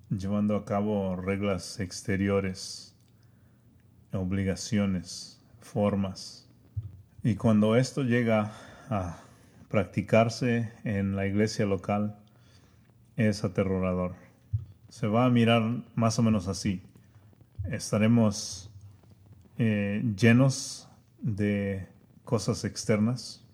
[0.10, 2.95] llevando a cabo reglas exteriores,
[4.11, 6.50] obligaciones, formas.
[7.23, 8.52] Y cuando esto llega
[8.89, 9.18] a
[9.69, 12.18] practicarse en la iglesia local,
[13.15, 14.15] es aterrador.
[14.89, 16.81] Se va a mirar más o menos así.
[17.69, 18.72] Estaremos
[19.60, 20.89] eh, llenos
[21.22, 21.88] de
[22.23, 23.45] cosas externas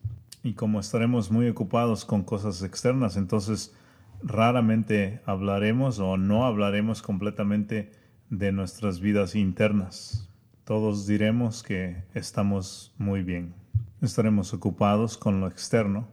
[0.43, 3.75] y como estaremos muy ocupados con cosas externas, entonces
[4.23, 7.91] raramente hablaremos o no hablaremos completamente
[8.29, 10.29] de nuestras vidas internas.
[10.67, 13.53] Todos diremos que estamos muy bien.
[14.01, 16.09] Estaremos ocupados con lo externo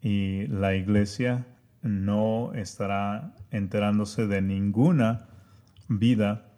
[0.00, 1.44] y la iglesia
[1.82, 5.26] no estará enterándose de ninguna
[5.88, 6.52] vida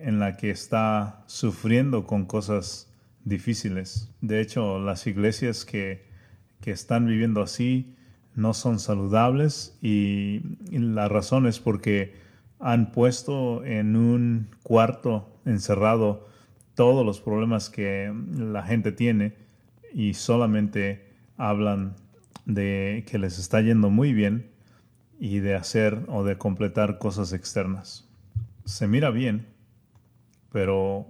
[0.00, 2.90] en la que está sufriendo con cosas
[3.26, 4.10] difíciles.
[4.22, 6.06] De hecho, las iglesias que,
[6.64, 7.94] están viviendo así
[8.34, 10.40] no son saludables y,
[10.72, 12.14] la razón es porque
[12.58, 16.28] han puesto en un cuarto encerrado
[16.74, 19.34] todos los problemas que la gente tiene
[19.94, 21.96] y solamente hablan
[22.44, 24.50] de que les está yendo muy bien
[25.18, 28.08] y de hacer o de completar cosas externas.
[28.66, 29.46] Se mira bien,
[30.52, 31.06] pero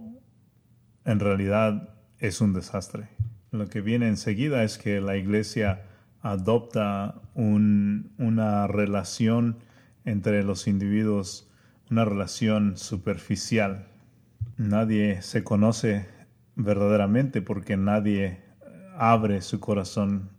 [1.03, 1.89] en realidad
[2.19, 3.09] es un desastre.
[3.51, 5.83] Lo que viene enseguida es que la iglesia
[6.21, 9.57] adopta una relación
[10.05, 11.49] entre los individuos,
[11.89, 13.87] una relación superficial.
[14.57, 16.07] Nadie se conoce
[16.55, 18.43] verdaderamente porque nadie
[18.97, 20.31] abre su corazón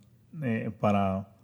[0.43, 1.37] eh, para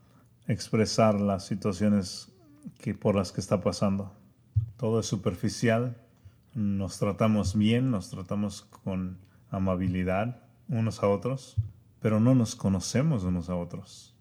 [0.49, 2.33] expresar las situaciones
[2.79, 4.13] que, por las que está pasando.
[4.77, 5.97] Todo es superficial,
[6.55, 9.19] nos tratamos bien, nos tratamos con
[9.51, 11.55] amabilidad unos a otros,
[12.01, 14.17] pero no nos conocemos unos a otros.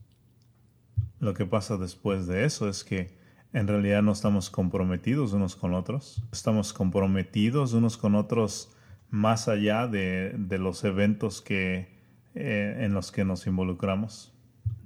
[1.20, 3.18] Lo que pasa después de eso es que
[3.54, 8.76] en realidad no estamos comprometidos unos con otros, estamos comprometidos unos con otros
[9.12, 11.88] más allá de, los eventos que,
[12.34, 14.34] eh, en los que nos involucramos.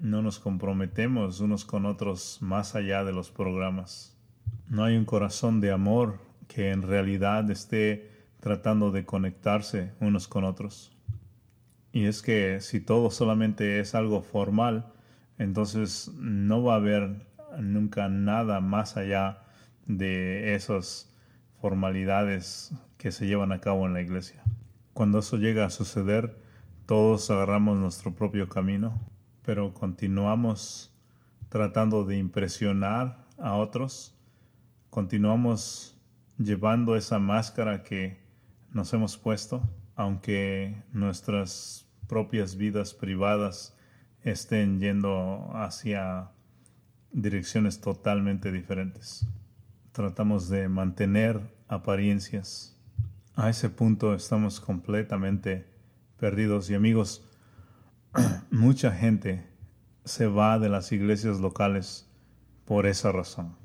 [0.02, 4.18] No nos comprometemos unos con otros más allá de los programas.
[4.68, 6.19] No hay un corazón de amor
[6.49, 8.11] que en realidad esté
[8.41, 10.91] tratando de conectarse unos con otros.
[11.94, 14.91] Y es que si todo solamente es algo formal,
[15.38, 17.26] entonces no va a haber
[17.61, 19.43] nunca nada más allá
[19.85, 21.13] de esas
[21.61, 24.43] formalidades que se llevan a cabo en la iglesia.
[24.93, 26.38] Cuando eso llega a suceder,
[26.85, 28.99] todos agarramos nuestro propio camino,
[29.43, 30.93] pero continuamos
[31.49, 34.15] tratando de impresionar a otros,
[34.89, 35.97] continuamos
[36.38, 38.19] llevando esa máscara que
[38.71, 39.61] nos hemos puesto,
[39.95, 43.77] aunque nuestras propias vidas privadas
[44.21, 46.31] estén yendo hacia
[47.18, 49.26] direcciones totalmente diferentes.
[49.91, 52.77] Tratamos de mantener apariencias.
[53.35, 55.65] A ese punto estamos completamente
[56.19, 57.27] perdidos y amigos,
[58.52, 59.45] mucha gente
[60.06, 62.07] se va de las iglesias locales
[62.65, 63.56] por esa razón.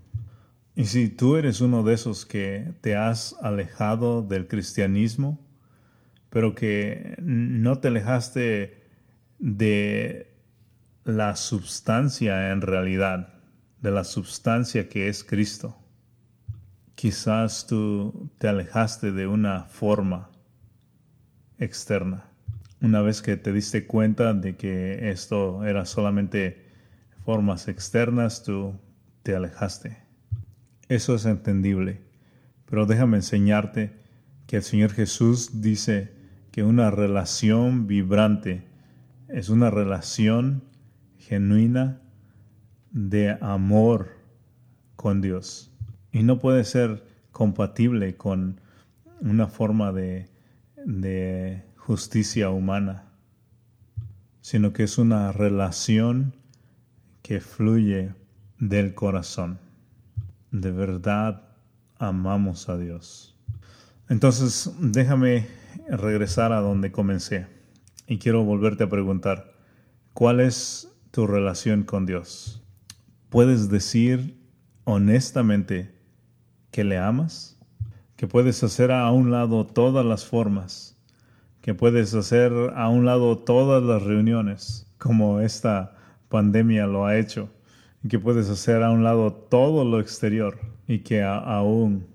[0.75, 5.39] Y si tú eres uno de esos que te has alejado del cristianismo,
[6.31, 8.83] pero que no te alejaste
[9.39, 10.35] de
[11.05, 13.32] la substancia en realidad,
[13.83, 15.77] de la substancia que es Cristo,
[16.95, 20.31] quizás tú te alejaste de una forma
[21.59, 22.25] externa.
[22.81, 26.65] Una vez que te diste cuenta de que esto era solamente
[27.25, 28.79] formas externas, tú
[29.23, 29.99] te alejaste.
[30.89, 32.01] Eso es entendible.
[32.67, 33.93] Pero déjame enseñarte
[34.47, 36.13] que el Señor Jesús dice
[36.53, 38.65] que una relación vibrante
[39.29, 40.65] es una relación
[41.19, 42.02] genuina
[42.93, 44.11] de amor
[44.97, 45.71] con Dios.
[46.13, 48.61] Y no puede ser compatible con
[49.21, 50.29] una forma de,
[50.85, 53.05] de justicia humana,
[54.41, 56.35] sino que es una relación
[57.23, 58.15] que fluye
[58.59, 59.59] del corazón
[60.53, 61.43] de verdad
[61.99, 63.35] amamos a Dios.
[64.09, 65.49] Entonces, déjame
[65.89, 67.47] regresar a donde comencé
[68.07, 69.55] y quiero volverte a preguntar,
[70.13, 72.62] ¿cuál es tu relación con Dios?
[73.33, 74.39] ¿Puedes decir
[74.85, 75.91] honestamente
[76.71, 77.59] que le amas?
[78.15, 80.99] ¿Que puedes hacer a un lado todas las formas?
[81.63, 85.97] ¿Que puedes hacer a un lado todas las reuniones como esta
[86.29, 87.49] pandemia lo ha hecho?
[88.07, 92.07] que puedes hacer a un lado todo lo exterior y que aún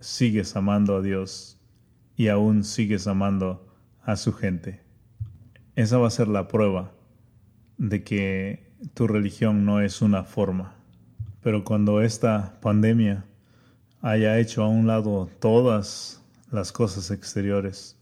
[0.00, 1.60] sigues amando a Dios
[2.16, 3.64] y aún sigues amando
[4.02, 4.80] a su gente.
[5.76, 6.90] Esa va a ser la prueba
[7.78, 10.74] de que tu religión no es una forma.
[11.42, 13.24] Pero cuando esta pandemia
[14.00, 17.96] haya hecho a un lado todas las cosas exteriores,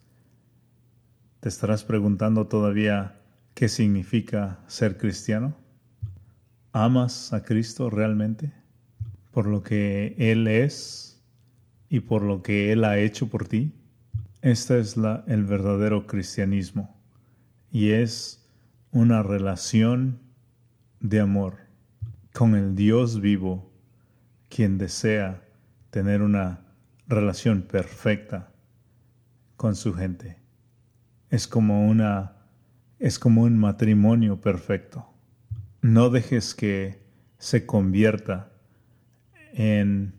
[1.41, 3.21] te estarás preguntando todavía
[3.55, 5.55] qué significa ser cristiano.
[6.73, 8.53] ¿Amas a Cristo realmente?
[9.31, 11.23] Por lo que Él es
[11.89, 13.73] y por lo que Él ha hecho por ti.
[14.43, 17.01] Este es la, el verdadero cristianismo
[17.71, 18.49] y es
[18.91, 20.24] una relación
[21.05, 21.59] de amor
[22.33, 23.71] con el Dios vivo,
[24.49, 25.43] quien desea
[25.91, 26.65] tener una
[27.07, 28.51] relación perfecta
[29.57, 30.39] con su gente.
[31.29, 32.37] Es como una
[32.99, 35.07] es como un matrimonio perfecto.
[35.83, 37.03] No dejes que
[37.37, 38.51] se convierta
[39.53, 40.15] en,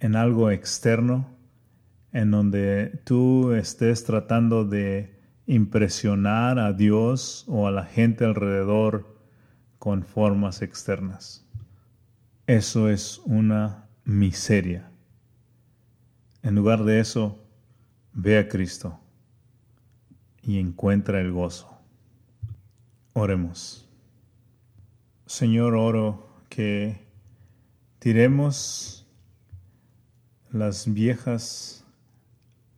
[0.00, 1.36] en algo externo
[2.12, 9.13] en donde tú estés tratando de impresionar a Dios o a la gente alrededor
[9.84, 11.44] con formas externas.
[12.46, 14.90] Eso es una miseria.
[16.42, 17.44] En lugar de eso,
[18.14, 18.98] ve a Cristo
[20.40, 21.68] y encuentra el gozo.
[23.12, 23.86] Oremos.
[25.26, 27.04] Señor, oro que
[27.98, 29.06] tiremos
[30.50, 31.84] las viejas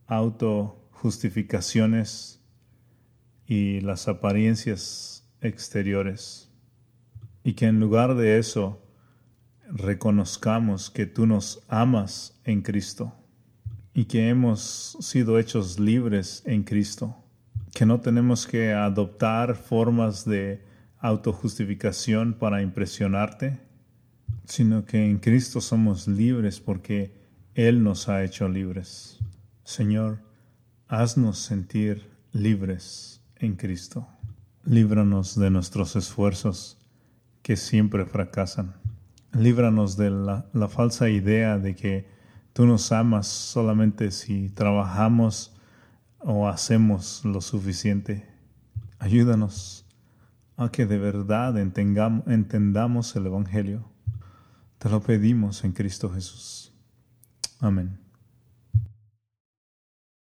[0.08, 2.40] autojustificaciones
[3.46, 6.45] y las apariencias exteriores
[7.46, 8.82] y que en lugar de eso
[9.70, 13.14] reconozcamos que tú nos amas en Cristo
[13.94, 17.16] y que hemos sido hechos libres en Cristo,
[17.72, 20.64] que no tenemos que adoptar formas de
[20.98, 23.60] autojustificación para impresionarte,
[24.44, 27.14] sino que en Cristo somos libres porque
[27.54, 29.20] Él nos ha hecho libres.
[29.62, 30.18] Señor,
[30.88, 34.08] haznos sentir libres en Cristo.
[34.64, 36.75] Líbranos de nuestros esfuerzos
[37.46, 38.74] que siempre fracasan.
[39.32, 42.08] Líbranos de la, falsa idea de que
[42.52, 45.54] tú nos amas solamente si trabajamos
[46.18, 48.28] o hacemos lo suficiente.
[48.98, 49.86] Ayúdanos
[50.56, 53.92] a que de verdad entendamos el Evangelio.
[54.78, 56.72] Te lo pedimos en Cristo Jesús.
[57.60, 58.05] Amén.